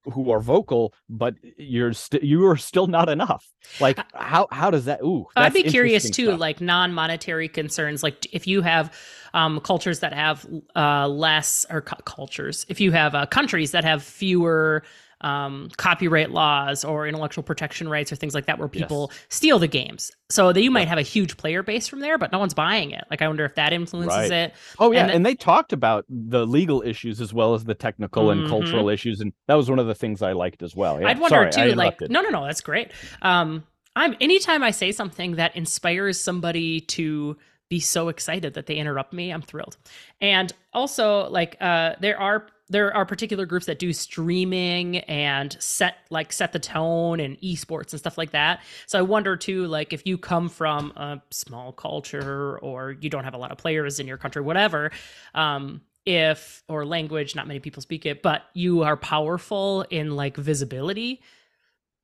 who 0.05 0.31
are 0.31 0.39
vocal 0.39 0.95
but 1.09 1.35
you're 1.57 1.93
st- 1.93 2.23
you 2.23 2.43
are 2.47 2.57
still 2.57 2.87
not 2.87 3.07
enough. 3.07 3.45
Like 3.79 3.99
how 4.15 4.47
how 4.51 4.71
does 4.71 4.85
that 4.85 5.01
ooh 5.03 5.27
i'd 5.35 5.53
be 5.53 5.63
curious 5.63 6.09
too 6.09 6.25
stuff. 6.25 6.39
like 6.39 6.59
non-monetary 6.59 7.47
concerns 7.47 8.01
like 8.01 8.27
if 8.33 8.47
you 8.47 8.61
have 8.61 8.91
um, 9.33 9.59
cultures 9.61 9.99
that 9.99 10.13
have 10.13 10.45
uh, 10.75 11.07
less 11.07 11.65
or 11.69 11.81
cu- 11.81 12.01
cultures 12.03 12.65
if 12.67 12.81
you 12.81 12.91
have 12.91 13.15
uh, 13.15 13.25
countries 13.27 13.71
that 13.71 13.83
have 13.83 14.03
fewer 14.03 14.83
um, 15.21 15.69
copyright 15.77 16.31
laws 16.31 16.83
or 16.83 17.07
intellectual 17.07 17.43
protection 17.43 17.87
rights 17.87 18.11
or 18.11 18.15
things 18.15 18.33
like 18.33 18.45
that 18.47 18.59
where 18.59 18.67
people 18.67 19.09
yes. 19.11 19.25
steal 19.29 19.59
the 19.59 19.67
games. 19.67 20.11
So 20.29 20.53
that 20.53 20.61
you 20.61 20.71
might 20.71 20.87
have 20.87 20.97
a 20.97 21.03
huge 21.03 21.37
player 21.37 21.61
base 21.63 21.87
from 21.87 21.99
there, 21.99 22.17
but 22.17 22.31
no 22.31 22.39
one's 22.39 22.53
buying 22.53 22.91
it. 22.91 23.03
Like 23.09 23.21
I 23.21 23.27
wonder 23.27 23.45
if 23.45 23.55
that 23.55 23.73
influences 23.73 24.17
right. 24.17 24.31
it. 24.31 24.53
Oh 24.79 24.91
yeah, 24.91 25.03
and, 25.03 25.11
and, 25.11 25.25
they 25.25 25.35
talked 25.35 25.73
about 25.73 26.05
the 26.09 26.45
legal 26.45 26.81
issues 26.81 27.21
as 27.21 27.33
well 27.33 27.53
as 27.53 27.63
the 27.63 27.75
technical 27.75 28.27
mm-hmm. 28.27 28.41
and 28.41 28.49
cultural 28.49 28.89
issues, 28.89 29.21
and 29.21 29.33
that 29.47 29.55
was 29.55 29.69
one 29.69 29.79
of 29.79 29.87
the 29.87 29.95
things 29.95 30.21
I 30.21 30.31
liked 30.31 30.63
as 30.63 30.75
well. 30.75 31.01
Yeah. 31.01 31.07
I'd 31.07 31.19
wonder 31.19 31.51
Sorry, 31.51 31.71
too, 31.71 31.75
like 31.75 31.99
no, 32.01 32.21
no, 32.21 32.29
no, 32.29 32.45
that's 32.45 32.61
great. 32.61 32.91
Um, 33.21 33.63
I'm 33.95 34.15
anytime 34.21 34.63
I 34.63 34.71
say 34.71 34.91
something 34.91 35.35
that 35.35 35.55
inspires 35.55 36.19
somebody 36.19 36.81
to 36.81 37.37
be 37.71 37.79
so 37.79 38.09
excited 38.09 38.53
that 38.55 38.65
they 38.65 38.75
interrupt 38.75 39.13
me, 39.13 39.31
I'm 39.31 39.41
thrilled. 39.41 39.77
And 40.19 40.51
also, 40.73 41.29
like, 41.29 41.55
uh, 41.61 41.95
there 42.01 42.19
are 42.19 42.47
there 42.71 42.95
are 42.95 43.05
particular 43.05 43.45
groups 43.45 43.65
that 43.65 43.79
do 43.79 43.91
streaming 43.91 44.99
and 44.99 45.57
set 45.59 45.97
like 46.09 46.31
set 46.31 46.53
the 46.53 46.59
tone 46.59 47.19
and 47.19 47.37
esports 47.41 47.91
and 47.91 47.99
stuff 47.99 48.17
like 48.17 48.31
that. 48.31 48.61
So 48.87 48.97
I 48.97 49.01
wonder 49.01 49.35
too, 49.35 49.67
like 49.67 49.91
if 49.91 50.07
you 50.07 50.17
come 50.17 50.47
from 50.47 50.91
a 50.91 51.21
small 51.31 51.73
culture 51.73 52.57
or 52.59 52.91
you 52.91 53.09
don't 53.09 53.25
have 53.25 53.33
a 53.33 53.37
lot 53.37 53.51
of 53.51 53.57
players 53.57 53.99
in 53.99 54.07
your 54.07 54.17
country, 54.17 54.41
whatever, 54.41 54.91
um, 55.35 55.81
if 56.05 56.63
or 56.69 56.85
language, 56.85 57.35
not 57.35 57.45
many 57.45 57.59
people 57.59 57.81
speak 57.81 58.05
it, 58.05 58.23
but 58.23 58.43
you 58.53 58.83
are 58.83 58.95
powerful 58.95 59.85
in 59.89 60.15
like 60.15 60.37
visibility. 60.37 61.21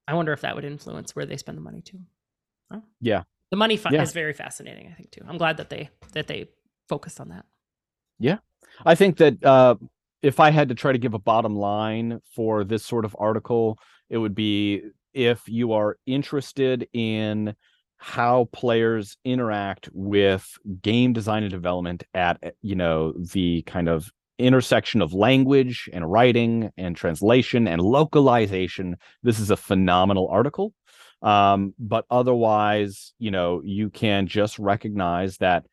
I 0.05 0.15
wonder 0.15 0.33
if 0.33 0.41
that 0.41 0.53
would 0.55 0.65
influence 0.65 1.15
where 1.15 1.25
they 1.25 1.37
spend 1.37 1.57
the 1.57 1.61
money 1.61 1.81
too. 1.81 1.99
Huh? 2.71 2.81
Yeah, 2.99 3.23
the 3.51 3.57
money 3.57 3.77
fund 3.77 3.95
yeah. 3.95 4.01
is 4.01 4.11
very 4.11 4.33
fascinating. 4.33 4.89
I 4.91 4.95
think 4.95 5.11
too. 5.11 5.21
I'm 5.25 5.37
glad 5.37 5.57
that 5.57 5.69
they 5.69 5.89
that 6.11 6.27
they 6.27 6.49
focused 6.89 7.21
on 7.21 7.29
that. 7.29 7.45
Yeah, 8.19 8.39
I 8.85 8.95
think 8.95 9.17
that 9.17 9.43
uh, 9.43 9.75
if 10.21 10.39
I 10.39 10.51
had 10.51 10.69
to 10.69 10.75
try 10.75 10.91
to 10.91 10.97
give 10.97 11.13
a 11.13 11.19
bottom 11.19 11.55
line 11.55 12.19
for 12.35 12.63
this 12.63 12.85
sort 12.85 13.05
of 13.05 13.15
article, 13.19 13.77
it 14.09 14.17
would 14.17 14.35
be 14.35 14.83
if 15.13 15.47
you 15.47 15.73
are 15.73 15.97
interested 16.05 16.87
in 16.93 17.55
how 17.97 18.47
players 18.51 19.17
interact 19.25 19.89
with 19.91 20.47
game 20.81 21.13
design 21.13 21.43
and 21.43 21.51
development 21.51 22.03
at 22.13 22.37
eh, 22.43 22.51
you 22.61 22.75
know 22.75 23.13
the 23.13 23.63
kind 23.63 23.89
of 23.89 24.11
intersection 24.37 25.01
of 25.01 25.13
language 25.13 25.89
and 25.91 26.09
writing 26.09 26.69
and 26.77 26.95
translation 26.95 27.67
and 27.67 27.81
localization 27.81 28.95
this 29.23 29.39
is 29.39 29.49
a 29.49 29.57
phenomenal 29.57 30.27
article. 30.29 30.73
Um, 31.23 31.73
but 31.79 32.05
otherwise 32.11 33.13
you 33.17 33.31
know 33.31 33.61
you 33.63 33.89
can 33.89 34.27
just 34.27 34.59
recognize 34.59 35.37
that 35.37 35.65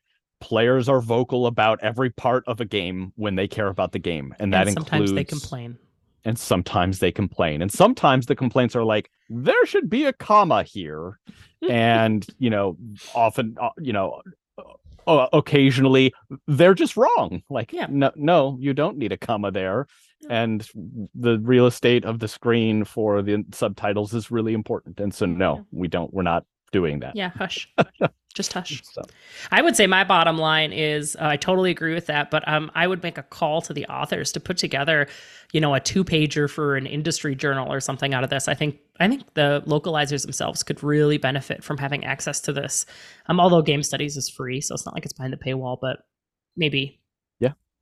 players 0.44 0.90
are 0.90 1.00
vocal 1.00 1.46
about 1.46 1.80
every 1.80 2.11
part 2.11 2.44
of 2.46 2.61
a 2.61 2.66
game 2.66 3.14
when 3.16 3.35
they 3.35 3.48
care 3.48 3.68
about 3.68 3.92
the 3.92 3.98
game 3.98 4.35
and 4.38 4.52
that 4.52 4.68
includes. 4.68 4.90
and 4.90 5.09
sometimes 5.09 5.12
they 5.14 5.24
complain 5.24 5.78
and 6.26 6.38
sometimes 6.38 6.98
they 6.98 7.11
complain 7.11 7.62
and 7.62 7.72
sometimes 7.72 8.26
the 8.26 8.37
complaints 8.37 8.76
are 8.76 8.85
like 8.85 9.11
there 9.30 9.64
should 9.64 9.88
be 9.88 10.04
a 10.04 10.12
comma 10.12 10.62
here 10.62 11.18
and 11.66 12.26
you 12.38 12.50
know 12.50 12.76
often 13.14 13.57
uh, 13.59 13.70
you 13.78 13.90
know 13.90 14.20
uh, 14.59 14.62
uh, 15.07 15.28
occasionally 15.33 16.12
they're 16.46 16.74
just 16.74 16.94
wrong 16.94 17.42
like 17.48 17.72
yeah. 17.72 17.87
no 17.88 18.12
no 18.14 18.59
you 18.61 18.74
don't 18.74 18.98
need 18.98 19.12
a 19.12 19.16
comma 19.16 19.50
there 19.50 19.87
and 20.28 20.68
the 21.14 21.38
real 21.38 21.66
estate 21.66 22.04
of 22.04 22.18
the 22.18 22.28
screen 22.28 22.85
for 22.85 23.22
the 23.22 23.42
subtitles 23.54 24.12
is 24.12 24.30
really 24.30 24.52
important 24.52 25.00
and 25.00 25.14
so 25.14 25.24
no 25.24 25.64
we 25.72 25.88
don't 25.88 26.12
we're 26.12 26.22
not 26.22 26.44
doing 26.74 27.00
that 27.00 27.16
yeah 27.16 27.30
hush 27.30 27.68
just 28.34 28.52
hush. 28.52 28.82
So. 28.92 29.02
I 29.52 29.62
would 29.62 29.76
say 29.76 29.87
my 29.87 30.02
bottom 30.04 30.37
line 30.37 30.72
is 30.72 31.16
uh, 31.16 31.26
I 31.28 31.37
totally 31.37 31.70
agree 31.70 31.94
with 31.94 32.06
that, 32.06 32.30
but 32.30 32.46
um, 32.48 32.70
I 32.74 32.87
would 32.87 33.02
make 33.02 33.16
a 33.16 33.22
call 33.22 33.62
to 33.62 33.72
the 33.72 33.87
authors 33.87 34.32
to 34.32 34.40
put 34.40 34.58
together, 34.58 35.06
you 35.52 35.60
know, 35.60 35.72
a 35.74 35.80
two 35.80 36.04
pager 36.04 36.50
for 36.50 36.76
an 36.76 36.87
industry 36.87 37.37
journal 37.37 37.72
or 37.72 37.80
something 37.80 38.12
out 38.12 38.24
of 38.24 38.30
this. 38.30 38.48
I 38.48 38.54
think 38.54 38.78
I 38.98 39.08
think 39.08 39.22
the 39.34 39.62
localizers 39.66 40.22
themselves 40.22 40.62
could 40.62 40.82
really 40.82 41.16
benefit 41.16 41.62
from 41.62 41.78
having 41.78 42.04
access 42.04 42.40
to 42.40 42.52
this. 42.52 42.87
Um, 43.28 43.38
although 43.38 43.62
Game 43.62 43.82
Studies 43.82 44.16
is 44.16 44.28
free, 44.28 44.60
so 44.60 44.74
it's 44.74 44.84
not 44.84 44.94
like 44.94 45.04
it's 45.04 45.14
behind 45.14 45.32
the 45.32 45.38
paywall, 45.38 45.78
but 45.80 45.98
maybe. 46.56 47.00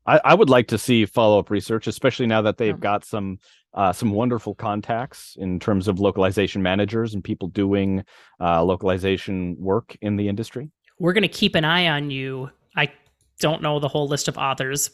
I, 0.06 0.20
I 0.24 0.34
would 0.34 0.50
like 0.50 0.68
to 0.68 0.78
see 0.78 1.06
follow 1.06 1.38
up 1.38 1.50
research, 1.50 1.86
especially 1.86 2.26
now 2.26 2.42
that 2.42 2.58
they've 2.58 2.74
oh. 2.74 2.78
got 2.78 3.04
some 3.04 3.38
uh, 3.74 3.92
some 3.92 4.10
wonderful 4.10 4.54
contacts 4.54 5.34
in 5.38 5.58
terms 5.58 5.88
of 5.88 5.98
localization 5.98 6.62
managers 6.62 7.14
and 7.14 7.24
people 7.24 7.48
doing 7.48 8.04
uh, 8.40 8.62
localization 8.62 9.56
work 9.58 9.96
in 10.02 10.16
the 10.16 10.28
industry. 10.28 10.70
We're 10.98 11.14
going 11.14 11.22
to 11.22 11.28
keep 11.28 11.54
an 11.54 11.64
eye 11.64 11.88
on 11.88 12.10
you. 12.10 12.50
I 12.76 12.92
don't 13.40 13.62
know 13.62 13.80
the 13.80 13.88
whole 13.88 14.08
list 14.08 14.28
of 14.28 14.36
authors. 14.36 14.90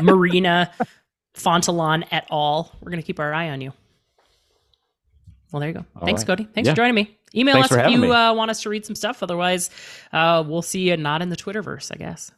Marina 0.00 0.70
Fontolan 1.34 2.06
et 2.10 2.26
al. 2.30 2.72
We're 2.80 2.90
going 2.90 3.02
to 3.02 3.06
keep 3.06 3.20
our 3.20 3.34
eye 3.34 3.50
on 3.50 3.60
you. 3.60 3.72
Well, 5.52 5.60
there 5.60 5.68
you 5.68 5.74
go. 5.74 5.84
All 5.96 6.06
Thanks, 6.06 6.22
right. 6.22 6.26
Cody. 6.26 6.48
Thanks 6.52 6.66
yeah. 6.66 6.72
for 6.72 6.76
joining 6.76 6.94
me. 6.94 7.16
Email 7.34 7.54
Thanks 7.54 7.72
us 7.72 7.86
if 7.86 7.92
you 7.92 8.12
uh, 8.12 8.32
want 8.32 8.50
us 8.50 8.62
to 8.62 8.68
read 8.68 8.86
some 8.86 8.96
stuff. 8.96 9.22
Otherwise, 9.22 9.70
uh, 10.12 10.42
we'll 10.46 10.62
see 10.62 10.88
you 10.88 10.96
not 10.96 11.22
in 11.22 11.28
the 11.28 11.36
Twitterverse, 11.36 11.92
I 11.92 11.96
guess. 11.96 12.32